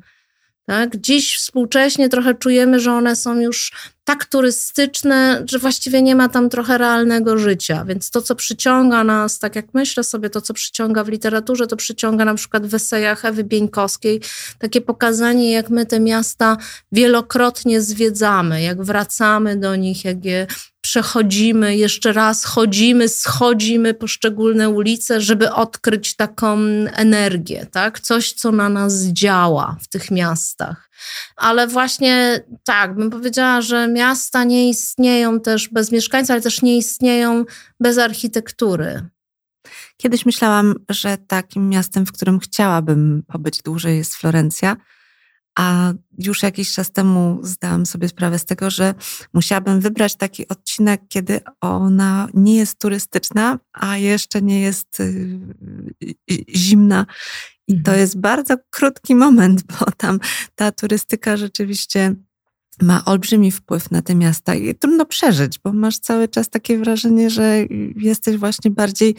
Tak? 0.68 0.96
Dziś 0.96 1.36
współcześnie 1.36 2.08
trochę 2.08 2.34
czujemy, 2.34 2.80
że 2.80 2.92
one 2.92 3.16
są 3.16 3.40
już 3.40 3.72
tak 4.04 4.24
turystyczne, 4.24 5.44
że 5.50 5.58
właściwie 5.58 6.02
nie 6.02 6.16
ma 6.16 6.28
tam 6.28 6.50
trochę 6.50 6.78
realnego 6.78 7.38
życia. 7.38 7.84
Więc 7.84 8.10
to, 8.10 8.22
co 8.22 8.34
przyciąga 8.34 9.04
nas, 9.04 9.38
tak 9.38 9.56
jak 9.56 9.66
myślę 9.74 10.04
sobie, 10.04 10.30
to, 10.30 10.40
co 10.40 10.54
przyciąga 10.54 11.04
w 11.04 11.08
literaturze, 11.08 11.66
to 11.66 11.76
przyciąga 11.76 12.24
na 12.24 12.34
przykład 12.34 12.66
w 12.66 12.74
esejach 12.74 13.24
Ewy 13.24 13.44
Bieńkowskiej 13.44 14.20
takie 14.58 14.80
pokazanie, 14.80 15.52
jak 15.52 15.70
my 15.70 15.86
te 15.86 16.00
miasta 16.00 16.56
wielokrotnie 16.92 17.80
zwiedzamy, 17.80 18.62
jak 18.62 18.82
wracamy 18.82 19.56
do 19.56 19.76
nich, 19.76 20.04
jak 20.04 20.24
je 20.24 20.46
przechodzimy, 20.88 21.76
jeszcze 21.76 22.12
raz 22.12 22.44
chodzimy, 22.44 23.08
schodzimy 23.08 23.94
poszczególne 23.94 24.68
ulice, 24.68 25.20
żeby 25.20 25.52
odkryć 25.52 26.16
taką 26.16 26.58
energię, 26.92 27.66
tak? 27.72 28.00
Coś, 28.00 28.32
co 28.32 28.52
na 28.52 28.68
nas 28.68 28.94
działa 28.94 29.76
w 29.80 29.88
tych 29.88 30.10
miastach. 30.10 30.90
Ale 31.36 31.66
właśnie 31.66 32.44
tak, 32.64 32.94
bym 32.94 33.10
powiedziała, 33.10 33.60
że 33.60 33.88
miasta 33.88 34.44
nie 34.44 34.68
istnieją 34.68 35.40
też 35.40 35.68
bez 35.68 35.92
mieszkańców, 35.92 36.30
ale 36.30 36.40
też 36.40 36.62
nie 36.62 36.78
istnieją 36.78 37.44
bez 37.80 37.98
architektury. 37.98 39.08
Kiedyś 39.96 40.26
myślałam, 40.26 40.74
że 40.88 41.18
takim 41.26 41.68
miastem, 41.68 42.06
w 42.06 42.12
którym 42.12 42.38
chciałabym 42.38 43.22
pobyć 43.26 43.62
dłużej, 43.62 43.96
jest 43.96 44.14
Florencja, 44.14 44.76
a 45.58 45.92
już 46.18 46.42
jakiś 46.42 46.72
czas 46.72 46.92
temu 46.92 47.38
zdałam 47.42 47.86
sobie 47.86 48.08
sprawę 48.08 48.38
z 48.38 48.44
tego, 48.44 48.70
że 48.70 48.94
musiałabym 49.34 49.80
wybrać 49.80 50.16
taki 50.16 50.48
odcinek, 50.48 51.00
kiedy 51.08 51.40
ona 51.60 52.28
nie 52.34 52.56
jest 52.56 52.78
turystyczna, 52.78 53.58
a 53.72 53.96
jeszcze 53.96 54.42
nie 54.42 54.60
jest 54.60 55.00
y, 55.00 55.38
y, 56.30 56.44
zimna. 56.56 57.06
I 57.68 57.72
to 57.72 57.78
mhm. 57.78 57.98
jest 57.98 58.20
bardzo 58.20 58.56
krótki 58.70 59.14
moment, 59.14 59.62
bo 59.62 59.90
tam 59.96 60.20
ta 60.54 60.72
turystyka 60.72 61.36
rzeczywiście 61.36 62.14
ma 62.82 63.04
olbrzymi 63.04 63.50
wpływ 63.50 63.90
na 63.90 64.02
te 64.02 64.14
miasta 64.14 64.54
i 64.54 64.74
trudno 64.74 65.06
przeżyć, 65.06 65.58
bo 65.58 65.72
masz 65.72 65.98
cały 65.98 66.28
czas 66.28 66.48
takie 66.48 66.78
wrażenie, 66.78 67.30
że 67.30 67.56
jesteś 67.96 68.36
właśnie 68.36 68.70
bardziej 68.70 69.16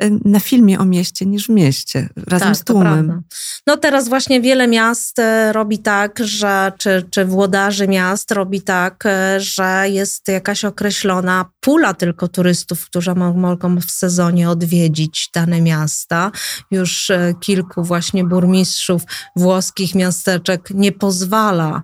e, 0.00 0.10
na 0.10 0.40
filmie 0.40 0.78
o 0.78 0.84
mieście 0.84 1.26
niż 1.26 1.46
w 1.46 1.50
mieście, 1.50 2.08
razem 2.26 2.48
tak, 2.48 2.56
z 2.56 2.64
tłumem. 2.64 3.22
No 3.66 3.76
teraz 3.76 4.08
właśnie 4.08 4.40
wiele 4.40 4.68
miast 4.68 5.18
e, 5.18 5.52
robi 5.52 5.78
tak, 5.78 6.18
że 6.24 6.72
czy, 6.78 7.06
czy 7.10 7.24
włodarzy 7.24 7.88
miast 7.88 8.32
robi 8.32 8.62
tak, 8.62 9.06
e, 9.06 9.40
że 9.40 9.84
jest 9.88 10.28
jakaś 10.28 10.64
określona 10.64 11.44
pula 11.60 11.94
tylko 11.94 12.28
turystów, 12.28 12.84
którzy 12.84 13.14
mogą 13.14 13.80
w 13.80 13.90
sezonie 13.90 14.50
odwiedzić 14.50 15.30
dane 15.34 15.60
miasta. 15.60 16.30
Już 16.70 17.12
kilku 17.40 17.84
właśnie 17.84 18.24
burmistrzów 18.24 19.02
włoskich 19.36 19.94
miasteczek 19.94 20.70
nie 20.70 20.92
pozwala 20.92 21.82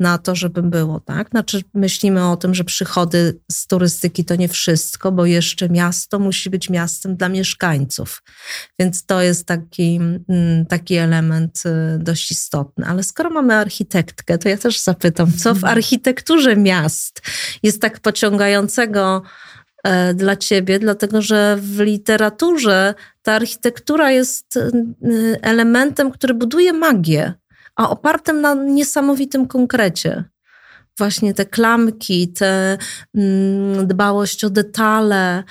na 0.00 0.18
to, 0.18 0.34
żeby 0.34 0.62
było, 0.62 1.00
tak? 1.00 1.30
Znaczy 1.30 1.62
myślimy 1.74 2.30
o 2.30 2.36
tym, 2.36 2.54
że 2.54 2.64
przychody 2.64 3.40
z 3.50 3.66
turystyki 3.66 4.24
to 4.24 4.36
nie 4.36 4.48
wszystko, 4.48 5.12
bo 5.12 5.26
jeszcze 5.26 5.68
miasto 5.68 6.18
musi 6.18 6.50
być 6.50 6.70
miastem 6.70 7.16
dla 7.16 7.28
mieszkańców. 7.28 8.22
Więc 8.78 9.06
to 9.06 9.22
jest 9.22 9.46
taki, 9.46 10.00
mm, 10.28 10.66
taki 10.66 10.94
element 10.94 11.62
y, 11.66 11.98
dość 11.98 12.30
istotny. 12.30 12.86
Ale 12.86 13.02
skoro 13.02 13.30
mamy 13.30 13.54
architektkę, 13.54 14.38
to 14.38 14.48
ja 14.48 14.56
też 14.56 14.80
zapytam, 14.80 15.32
co 15.32 15.54
w 15.54 15.56
mhm. 15.56 15.72
architekturze 15.72 16.56
miast 16.56 17.22
jest 17.62 17.80
tak 17.80 18.00
pociągającego 18.00 19.22
e, 19.84 20.14
dla 20.14 20.36
ciebie, 20.36 20.78
dlatego 20.78 21.22
że 21.22 21.56
w 21.60 21.80
literaturze 21.80 22.94
ta 23.22 23.32
architektura 23.32 24.10
jest 24.10 24.56
y, 24.56 24.72
elementem, 25.42 26.10
który 26.10 26.34
buduje 26.34 26.72
magię 26.72 27.34
a 27.76 27.90
opartym 27.90 28.40
na 28.40 28.54
niesamowitym 28.54 29.46
konkrecie. 29.46 30.24
Właśnie 30.98 31.34
te 31.34 31.46
klamki, 31.46 32.32
te 32.32 32.78
mm, 33.14 33.86
dbałość 33.86 34.44
o 34.44 34.50
detale, 34.50 35.44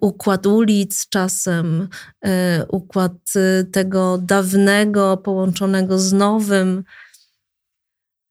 układ 0.00 0.46
ulic 0.46 1.08
czasem, 1.08 1.88
y, 2.26 2.28
układ 2.68 3.12
y, 3.36 3.64
tego 3.64 4.18
dawnego 4.18 5.16
połączonego 5.16 5.98
z 5.98 6.12
nowym. 6.12 6.84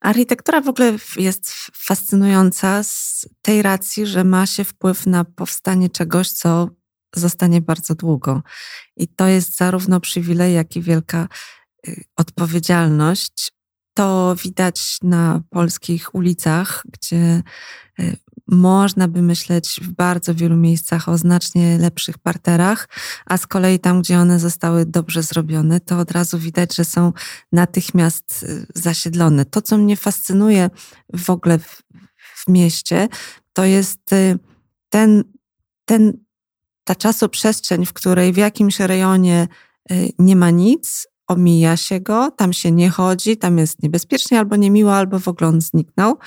Architektura 0.01 0.61
w 0.61 0.67
ogóle 0.67 0.93
jest 1.17 1.51
fascynująca 1.75 2.83
z 2.83 3.25
tej 3.41 3.61
racji, 3.61 4.05
że 4.05 4.23
ma 4.23 4.45
się 4.45 4.63
wpływ 4.63 5.05
na 5.05 5.23
powstanie 5.23 5.89
czegoś, 5.89 6.31
co 6.31 6.69
zostanie 7.15 7.61
bardzo 7.61 7.95
długo. 7.95 8.41
I 8.97 9.07
to 9.07 9.27
jest 9.27 9.57
zarówno 9.57 9.99
przywilej, 9.99 10.53
jak 10.53 10.75
i 10.75 10.81
wielka 10.81 11.27
odpowiedzialność. 12.17 13.51
To 13.93 14.35
widać 14.43 14.97
na 15.03 15.41
polskich 15.49 16.15
ulicach, 16.15 16.83
gdzie 16.93 17.43
y, 17.99 18.17
można 18.47 19.07
by 19.07 19.21
myśleć 19.21 19.79
w 19.81 19.91
bardzo 19.91 20.35
wielu 20.35 20.55
miejscach 20.55 21.09
o 21.09 21.17
znacznie 21.17 21.77
lepszych 21.77 22.17
parterach, 22.17 22.89
a 23.25 23.37
z 23.37 23.47
kolei 23.47 23.79
tam, 23.79 24.01
gdzie 24.01 24.19
one 24.19 24.39
zostały 24.39 24.85
dobrze 24.85 25.23
zrobione, 25.23 25.79
to 25.79 25.99
od 25.99 26.11
razu 26.11 26.39
widać, 26.39 26.75
że 26.75 26.85
są 26.85 27.13
natychmiast 27.51 28.43
y, 28.43 28.65
zasiedlone. 28.75 29.45
To, 29.45 29.61
co 29.61 29.77
mnie 29.77 29.97
fascynuje 29.97 30.69
w 31.13 31.29
ogóle 31.29 31.59
w, 31.59 31.81
w 32.35 32.47
mieście, 32.47 33.07
to 33.53 33.65
jest 33.65 33.99
ten, 34.89 35.23
ten, 35.85 36.13
ta 36.83 36.95
czasoprzestrzeń, 36.95 37.85
w 37.85 37.93
której 37.93 38.33
w 38.33 38.37
jakimś 38.37 38.79
rejonie 38.79 39.47
nie 40.19 40.35
ma 40.35 40.49
nic, 40.49 41.07
omija 41.31 41.77
się 41.77 41.99
go, 41.99 42.31
tam 42.31 42.53
się 42.53 42.71
nie 42.71 42.89
chodzi, 42.89 43.37
tam 43.37 43.57
jest 43.57 43.83
niebezpiecznie 43.83 44.39
albo 44.39 44.55
niemiło, 44.55 44.95
albo 44.95 45.19
w 45.19 45.27
ogóle 45.27 45.49
on 45.49 45.61
zniknął 45.61 46.17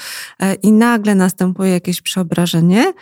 e, 0.40 0.54
i 0.54 0.72
nagle 0.72 1.14
następuje 1.14 1.70
jakieś 1.70 2.00
przeobrażenie 2.00 2.92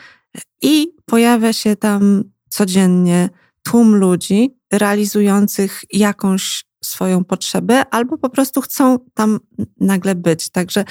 i 0.63 0.95
pojawia 1.07 1.53
się 1.53 1.77
tam 1.77 2.25
codziennie 2.49 3.29
tłum 3.63 3.97
ludzi 3.97 4.57
realizujących 4.73 5.85
jakąś 5.93 6.65
swoją 6.85 7.25
potrzebę, 7.25 7.85
albo 7.91 8.19
po 8.19 8.31
prostu 8.31 8.61
chcą 8.61 8.99
tam 9.15 9.41
nagle 9.81 10.15
być. 10.15 10.51
Także 10.51 10.85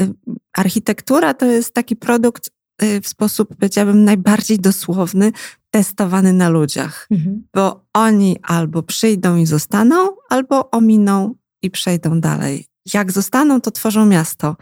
y, 0.00 0.14
architektura 0.52 1.34
to 1.34 1.46
jest 1.46 1.74
taki 1.74 1.96
produkt 1.96 2.50
y, 2.82 3.00
w 3.00 3.08
sposób, 3.08 3.56
powiedziałabym, 3.56 4.04
najbardziej 4.04 4.58
dosłowny 4.58 5.32
testowany 5.70 6.32
na 6.32 6.48
ludziach, 6.48 7.06
mhm. 7.10 7.42
bo 7.54 7.86
oni 7.92 8.36
albo 8.42 8.82
przyjdą 8.82 9.36
i 9.36 9.46
zostaną, 9.46 10.15
albo 10.30 10.70
ominą 10.70 11.34
i 11.62 11.70
przejdą 11.70 12.20
dalej. 12.20 12.66
Jak 12.94 13.12
zostaną, 13.12 13.60
to 13.60 13.70
tworzą 13.70 14.06
miasto, 14.06 14.56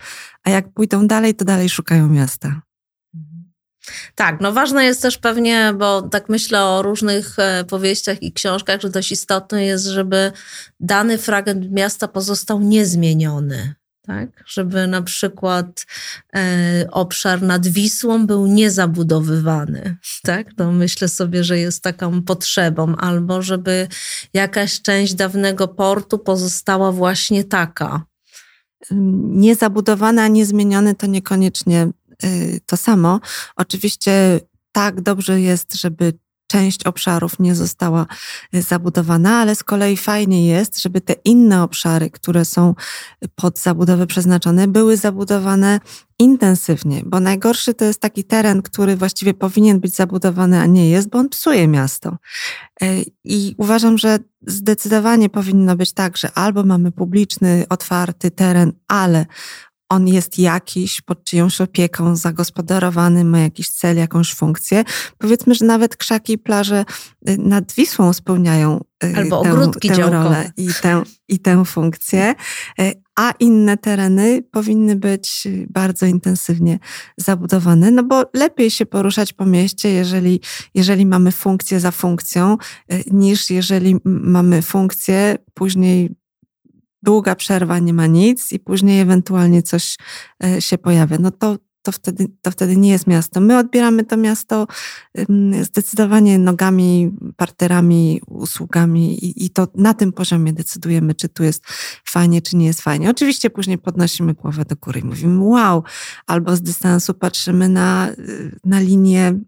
a 0.45 0.51
jak 0.51 0.73
pójdą 0.73 1.07
dalej, 1.07 1.35
to 1.35 1.45
dalej 1.45 1.69
szukają 1.69 2.09
miasta. 2.09 2.49
Mhm. 3.15 3.53
Tak, 4.15 4.41
no 4.41 4.53
ważne 4.53 4.85
jest 4.85 5.03
też 5.03 5.19
pewnie, 5.19 5.75
bo 5.79 6.03
tak 6.03 6.29
myślę 6.29 6.65
o 6.65 6.83
różnych 6.83 7.39
e, 7.39 7.65
powieściach 7.65 8.23
i 8.23 8.33
książkach, 8.33 8.81
że 8.81 8.91
dość 8.91 9.13
istotne 9.13 9.65
jest, 9.65 9.85
żeby 9.85 10.33
dany 10.81 11.19
fragment 11.19 11.71
miasta 11.71 12.09
pozostał 12.09 12.61
niezmieniony 12.61 13.75
tak? 14.07 14.45
Żeby 14.47 14.87
na 14.87 15.03
przykład 15.03 15.87
e, 16.37 16.87
obszar 16.91 17.43
nad 17.43 17.67
Wisłą 17.67 18.27
był 18.27 18.47
niezabudowywany, 18.47 19.97
tak? 20.23 20.47
No 20.59 20.73
myślę 20.73 21.09
sobie, 21.09 21.45
że 21.45 21.59
jest 21.59 21.83
taką 21.83 22.23
potrzebą, 22.23 22.97
albo 22.97 23.43
żeby 23.43 23.89
jakaś 24.35 24.83
część 24.83 25.15
dawnego 25.15 25.69
portu 25.69 26.19
pozostała 26.19 26.93
właśnie 26.93 27.45
taka. 27.45 28.03
Niezabudowana, 29.21 30.29
niezmieniony 30.29 30.95
to 30.95 31.07
niekoniecznie 31.07 31.89
y, 32.25 32.61
to 32.67 32.77
samo. 32.77 33.21
Oczywiście 33.57 34.41
tak 34.73 35.01
dobrze 35.01 35.41
jest, 35.41 35.75
żeby 35.75 36.13
część 36.47 36.85
obszarów 36.85 37.39
nie 37.39 37.55
została 37.55 38.07
y, 38.55 38.63
zabudowana, 38.63 39.39
ale 39.39 39.55
z 39.55 39.65
kolei 39.65 39.97
fajnie 39.97 40.47
jest, 40.47 40.83
żeby 40.83 41.01
te 41.01 41.13
inne 41.13 41.63
obszary, 41.63 42.11
które 42.11 42.45
są 42.45 42.75
pod 43.35 43.59
zabudowę 43.59 44.07
przeznaczone, 44.07 44.69
były 44.69 44.97
zabudowane 44.97 45.81
intensywnie, 46.19 47.03
bo 47.07 47.21
najgorszy 47.21 47.75
to 47.75 47.85
jest 47.85 48.01
taki 48.01 48.25
teren, 48.25 48.63
który 48.63 48.97
właściwie 48.97 49.35
powinien 49.35 49.81
być 49.81 49.95
zabudowany, 49.95 50.61
a 50.61 50.67
nie 50.67 50.91
jest, 50.91 51.09
bo 51.09 51.19
on 51.19 51.29
psuje 51.29 51.69
miasto. 51.69 52.17
Y, 52.83 53.05
I 53.25 53.55
uważam, 53.59 53.99
że 53.99 54.19
zdecydowanie 54.47 55.29
powinno 55.29 55.77
być 55.77 55.93
tak, 55.93 56.17
że 56.17 56.33
albo 56.33 56.65
mamy 56.65 56.93
publiczny, 56.93 57.67
otwarty 57.69 58.31
teren, 58.31 58.73
ale 58.89 59.27
on 59.89 60.09
jest 60.09 60.39
jakiś, 60.39 61.01
pod 61.01 61.25
czyjąś 61.25 61.61
opieką, 61.61 62.17
zagospodarowany, 62.17 63.25
ma 63.25 63.39
jakiś 63.39 63.69
cel, 63.69 63.97
jakąś 63.97 64.35
funkcję. 64.35 64.85
Powiedzmy, 65.19 65.55
że 65.55 65.65
nawet 65.65 65.97
krzaki 65.97 66.33
i 66.33 66.39
plaże 66.39 66.85
y, 67.29 67.39
nad 67.39 67.73
Wisłą 67.73 68.13
spełniają 68.13 68.81
y, 69.05 69.17
Albo 69.17 69.43
tę, 69.43 69.53
ogródki 69.53 69.89
tę 69.89 69.97
rolę 69.97 70.53
i 70.57 70.69
tę, 70.83 71.03
i 71.29 71.39
tę 71.39 71.65
funkcję, 71.65 72.35
y, 72.81 72.93
a 73.17 73.33
inne 73.41 73.77
tereny 73.77 74.43
powinny 74.51 74.97
być 74.97 75.49
bardzo 75.71 76.07
intensywnie 76.07 76.79
zabudowane, 77.17 77.91
no 77.91 78.03
bo 78.03 78.25
lepiej 78.35 78.71
się 78.71 78.87
poruszać 78.87 79.33
po 79.33 79.47
mieście, 79.47 79.89
jeżeli, 79.91 80.41
jeżeli 80.75 81.07
mamy 81.07 81.33
funkcję 81.33 81.81
za 81.81 81.91
funkcją, 81.91 82.57
niż 83.11 83.51
jeżeli 83.51 83.97
mamy 84.05 84.63
funkcję, 84.63 85.39
później 85.55 86.11
długa 87.05 87.35
przerwa, 87.35 87.79
nie 87.79 87.93
ma 87.93 88.07
nic 88.07 88.53
i 88.53 88.59
później 88.59 89.01
ewentualnie 89.01 89.63
coś 89.63 89.97
e, 90.45 90.63
się 90.63 90.79
pojawia. 90.79 91.17
No 91.21 91.31
to, 91.31 91.57
to, 91.83 91.93
wtedy, 91.93 92.27
to 92.43 92.51
wtedy 92.51 92.77
nie 92.77 92.91
jest 92.91 93.07
miasto. 93.07 93.41
My 93.41 93.59
odbieramy 93.59 94.05
to 94.05 94.17
miasto 94.17 94.67
zdecydowanie 95.63 96.39
nogami, 96.39 97.13
parterami, 97.37 98.21
usługami 98.27 99.25
i, 99.25 99.45
i 99.45 99.51
to 99.51 99.69
na 99.75 99.95
tym 99.95 100.13
poziomie 100.13 100.53
decydujemy, 100.53 101.15
czy 101.15 101.29
tu 101.29 101.45
jest 101.45 101.65
fajnie, 102.05 102.43
czy 102.43 102.57
nie 102.57 102.67
jest 102.67 102.81
fajnie. 102.81 103.11
Oczywiście 103.11 103.51
później 103.51 103.79
podnosimy 103.79 104.35
głowę 104.35 104.65
do 104.65 104.77
góry 104.77 105.01
i 105.01 105.05
mówimy 105.05 105.45
wow, 105.45 105.83
albo 106.27 106.57
z 106.57 106.63
dystansu 106.63 107.15
patrzymy 107.15 107.69
na, 107.69 108.11
y, 108.19 108.59
na 108.65 108.81
linię 108.81 109.39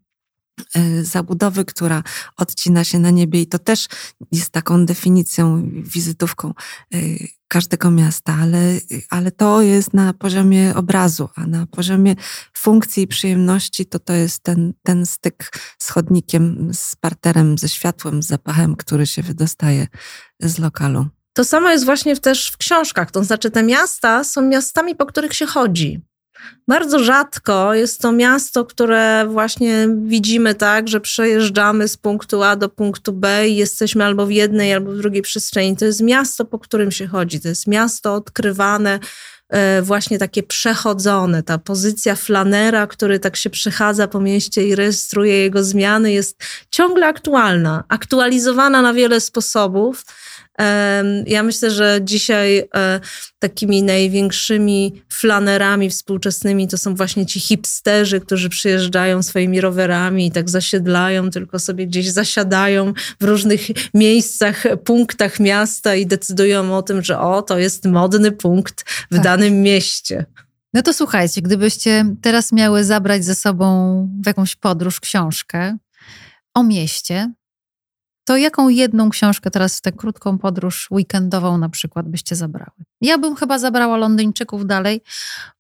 zabudowy, 1.03 1.65
która 1.65 2.03
odcina 2.37 2.85
się 2.85 2.99
na 2.99 3.11
niebie 3.11 3.41
i 3.41 3.47
to 3.47 3.59
też 3.59 3.87
jest 4.33 4.51
taką 4.51 4.87
definicją, 4.87 5.71
wizytówką 5.83 6.55
e, 6.95 6.99
każdego 7.49 7.91
miasta, 7.91 8.37
ale, 8.41 8.59
ale 9.11 9.31
to 9.31 9.63
jest 9.63 9.95
na 9.95 10.15
poziomie 10.15 10.75
obrazu, 10.75 11.29
a 11.35 11.47
na 11.47 11.67
poziomie 11.67 12.15
funkcji 12.57 13.03
i 13.03 13.07
przyjemności 13.07 13.87
to 13.87 13.99
to 13.99 14.13
jest 14.13 14.43
ten, 14.43 14.73
ten 14.83 15.07
styk 15.07 15.53
z 15.79 15.91
chodnikiem, 15.91 16.71
z 16.75 16.97
parterem, 16.97 17.59
ze 17.59 17.69
światłem, 17.69 18.23
z 18.23 18.27
zapachem, 18.27 18.77
który 18.77 19.07
się 19.07 19.23
wydostaje 19.23 19.87
z 20.41 20.59
lokalu. 20.59 21.07
To 21.33 21.45
samo 21.45 21.71
jest 21.71 21.85
właśnie 21.85 22.17
też 22.17 22.51
w 22.51 22.57
książkach. 22.57 23.11
To 23.11 23.25
znaczy, 23.25 23.51
te 23.51 23.63
miasta 23.63 24.25
są 24.25 24.43
miastami, 24.43 24.97
po 24.97 25.07
których 25.07 25.35
się 25.35 25.47
chodzi. 25.47 26.01
Bardzo 26.69 26.99
rzadko 26.99 27.75
jest 27.75 28.01
to 28.01 28.13
miasto, 28.13 28.65
które 28.65 29.27
właśnie 29.29 29.89
widzimy 30.03 30.55
tak, 30.55 30.89
że 30.89 31.01
przejeżdżamy 31.01 31.89
z 31.89 31.97
punktu 31.97 32.43
A 32.43 32.57
do 32.57 32.69
punktu 32.69 33.13
B 33.13 33.49
i 33.49 33.57
jesteśmy 33.57 34.05
albo 34.05 34.27
w 34.27 34.31
jednej, 34.31 34.75
albo 34.75 34.93
w 34.93 34.97
drugiej 34.97 35.23
przestrzeni. 35.23 35.77
To 35.77 35.85
jest 35.85 36.01
miasto, 36.01 36.45
po 36.45 36.59
którym 36.59 36.93
się 36.93 37.07
chodzi. 37.07 37.41
To 37.41 37.49
jest 37.49 37.67
miasto 37.67 38.15
odkrywane, 38.15 38.99
e, 39.49 39.83
właśnie 39.83 40.19
takie 40.19 40.43
przechodzone. 40.43 41.43
Ta 41.43 41.59
pozycja 41.59 42.15
flanera, 42.15 42.87
który 42.87 43.19
tak 43.19 43.37
się 43.37 43.51
przechadza 43.51 44.09
po 44.09 44.21
mieście 44.21 44.69
i 44.69 44.75
rejestruje 44.75 45.43
jego 45.43 45.65
zmiany, 45.65 46.13
jest 46.13 46.45
ciągle 46.71 47.07
aktualna, 47.07 47.85
aktualizowana 47.89 48.83
na 48.83 48.93
wiele 48.93 49.21
sposobów. 49.21 50.05
Ja 51.27 51.43
myślę, 51.43 51.71
że 51.71 52.01
dzisiaj 52.03 52.59
e, 52.75 53.01
takimi 53.39 53.83
największymi 53.83 55.03
flanerami 55.13 55.91
współczesnymi 55.91 56.69
to 56.69 56.79
są 56.79 56.95
właśnie 56.95 57.27
ci 57.27 57.41
hipsterzy, 57.41 58.21
którzy 58.21 58.49
przyjeżdżają 58.49 59.23
swoimi 59.23 59.61
rowerami 59.61 60.27
i 60.27 60.31
tak 60.31 60.51
zasiedlają, 60.51 61.31
tylko 61.31 61.59
sobie 61.59 61.87
gdzieś 61.87 62.11
zasiadają 62.11 62.93
w 63.21 63.25
różnych 63.25 63.61
miejscach, 63.95 64.65
punktach 64.85 65.41
miasta 65.41 65.95
i 65.95 66.07
decydują 66.07 66.77
o 66.77 66.83
tym, 66.83 67.05
że 67.05 67.21
o, 67.21 67.43
to 67.43 67.59
jest 67.59 67.85
modny 67.85 68.33
punkt 68.33 68.85
w 69.11 69.15
tak. 69.15 69.25
danym 69.25 69.63
mieście. 69.63 70.25
No 70.75 70.83
to 70.83 70.93
słuchajcie, 70.93 71.43
gdybyście 71.43 72.15
teraz 72.23 72.53
miały 72.53 72.85
zabrać 72.85 73.25
ze 73.25 73.35
sobą 73.35 74.09
w 74.23 74.27
jakąś 74.27 74.57
podróż 74.57 75.01
książkę 75.01 75.77
o 76.55 76.63
mieście, 76.63 77.33
to 78.27 78.37
jaką 78.37 78.69
jedną 78.69 79.11
książkę 79.11 79.51
teraz 79.51 79.79
w 79.79 79.81
tę 79.81 79.93
krótką 79.93 80.39
podróż 80.39 80.89
weekendową 80.91 81.59
na 81.59 81.69
przykład 81.69 82.09
byście 82.09 82.37
zabrały? 82.37 82.85
Ja 83.01 83.19
bym 83.19 83.37
chyba 83.37 83.59
zabrała 83.59 83.97
Londyńczyków 83.97 84.67
dalej, 84.67 85.01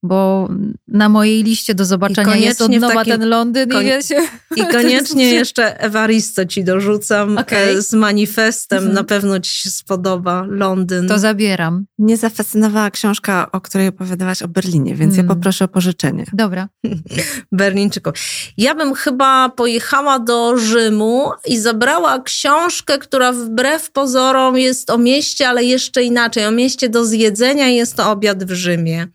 bo 0.03 0.49
na 0.89 1.09
mojej 1.09 1.43
liście 1.43 1.75
do 1.75 1.85
zobaczenia 1.85 2.37
jest 2.37 2.63
od 2.63 2.73
nowa 2.73 2.95
takim, 2.95 3.13
ten 3.13 3.29
Londyn. 3.29 3.69
Koń, 3.69 3.83
i, 3.83 3.89
wiecie, 3.89 4.29
I 4.57 4.67
koniecznie 4.77 5.31
jeszcze 5.31 5.81
Ewaristo 5.81 6.47
ci 6.47 6.65
dorzucam 6.65 7.39
okay. 7.39 7.83
z 7.83 7.93
manifestem. 7.93 8.79
Mhm. 8.79 8.95
Na 8.95 9.05
pewno 9.05 9.41
ci 9.41 9.51
się 9.51 9.71
spodoba 9.71 10.45
Londyn. 10.49 11.09
To 11.09 11.19
zabieram. 11.19 11.87
Mnie 11.99 12.17
zafascynowała 12.17 12.91
książka, 12.91 13.49
o 13.53 13.61
której 13.61 13.89
opowiadałaś 13.89 14.43
o 14.43 14.49
Berlinie, 14.49 14.95
więc 14.95 15.15
hmm. 15.15 15.29
ja 15.29 15.35
poproszę 15.35 15.65
o 15.65 15.69
pożyczenie. 15.69 16.25
Dobra. 16.33 16.69
Berlińczyków. 17.53 18.15
Ja 18.57 18.75
bym 18.75 18.95
chyba 18.95 19.49
pojechała 19.49 20.19
do 20.19 20.59
Rzymu 20.59 21.31
i 21.47 21.59
zabrała 21.59 22.23
książkę, 22.23 22.99
która 22.99 23.33
wbrew 23.33 23.91
pozorom 23.91 24.59
jest 24.59 24.91
o 24.91 24.99
mieście, 24.99 25.49
ale 25.49 25.65
jeszcze 25.65 26.03
inaczej. 26.03 26.47
O 26.47 26.51
mieście 26.51 26.89
do 26.89 27.05
zjedzenia 27.05 27.26
jedzenia 27.27 27.69
jest 27.69 27.95
to 27.95 28.11
obiad 28.11 28.45
w 28.45 28.51
Rzymie. 28.53 29.09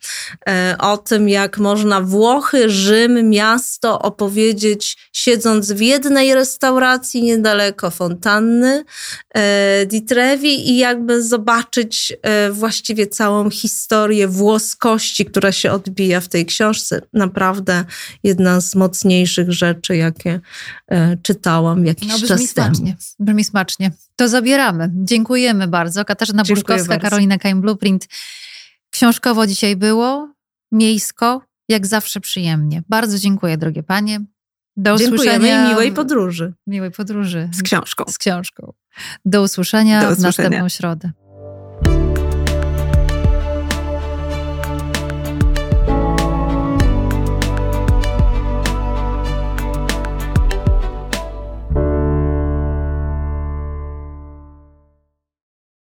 E, 0.49 0.75
o 0.79 0.97
tym, 0.97 1.29
jak 1.29 1.57
można 1.57 2.01
Włochy, 2.01 2.69
Rzym, 2.69 3.29
miasto 3.29 4.01
opowiedzieć, 4.01 4.97
siedząc 5.13 5.71
w 5.71 5.81
jednej 5.81 6.33
restauracji 6.33 7.23
niedaleko 7.23 7.91
fontanny 7.91 8.83
e, 9.35 9.85
di 9.85 10.01
Trevi 10.01 10.69
i 10.69 10.77
jakby 10.77 11.23
zobaczyć 11.23 12.13
e, 12.21 12.51
właściwie 12.51 13.07
całą 13.07 13.49
historię 13.49 14.27
włoskości, 14.27 15.25
która 15.25 15.51
się 15.51 15.71
odbija 15.71 16.21
w 16.21 16.27
tej 16.27 16.45
książce. 16.45 17.01
Naprawdę 17.13 17.85
jedna 18.23 18.61
z 18.61 18.75
mocniejszych 18.75 19.51
rzeczy, 19.51 19.95
jakie 19.95 20.39
czytałam 21.23 21.85
jakiś 21.85 22.07
no, 22.09 22.27
czas 22.27 22.41
smacznie. 22.41 22.85
temu. 22.85 22.97
Brzmi 23.19 23.43
smacznie. 23.43 23.91
To 24.15 24.29
zabieramy. 24.29 24.91
Dziękujemy 24.93 25.67
bardzo. 25.67 26.05
Katarzyna 26.05 26.43
Buszkowska, 26.43 26.97
Karolina 26.99 27.37
Kain 27.37 27.61
Blueprint. 27.61 28.07
Książkowo 28.89 29.47
dzisiaj 29.47 29.75
było, 29.75 30.33
miejsko, 30.71 31.41
jak 31.69 31.87
zawsze 31.87 32.19
przyjemnie. 32.19 32.83
Bardzo 32.89 33.17
dziękuję, 33.17 33.57
drogie 33.57 33.83
panie. 33.83 34.19
Do 34.77 34.97
Dziękujemy 34.97 35.15
usłyszenia. 35.15 35.65
i 35.65 35.69
miłej 35.69 35.91
podróży. 35.91 36.53
Miłej 36.67 36.91
podróży. 36.91 37.49
Z 37.53 37.61
książką. 37.63 38.03
Z 38.07 38.17
książką. 38.17 38.73
Do 39.25 39.41
usłyszenia, 39.41 40.01
Do 40.01 40.11
usłyszenia. 40.11 40.31
w 40.31 40.37
następną 40.37 40.69
środę. 40.69 41.11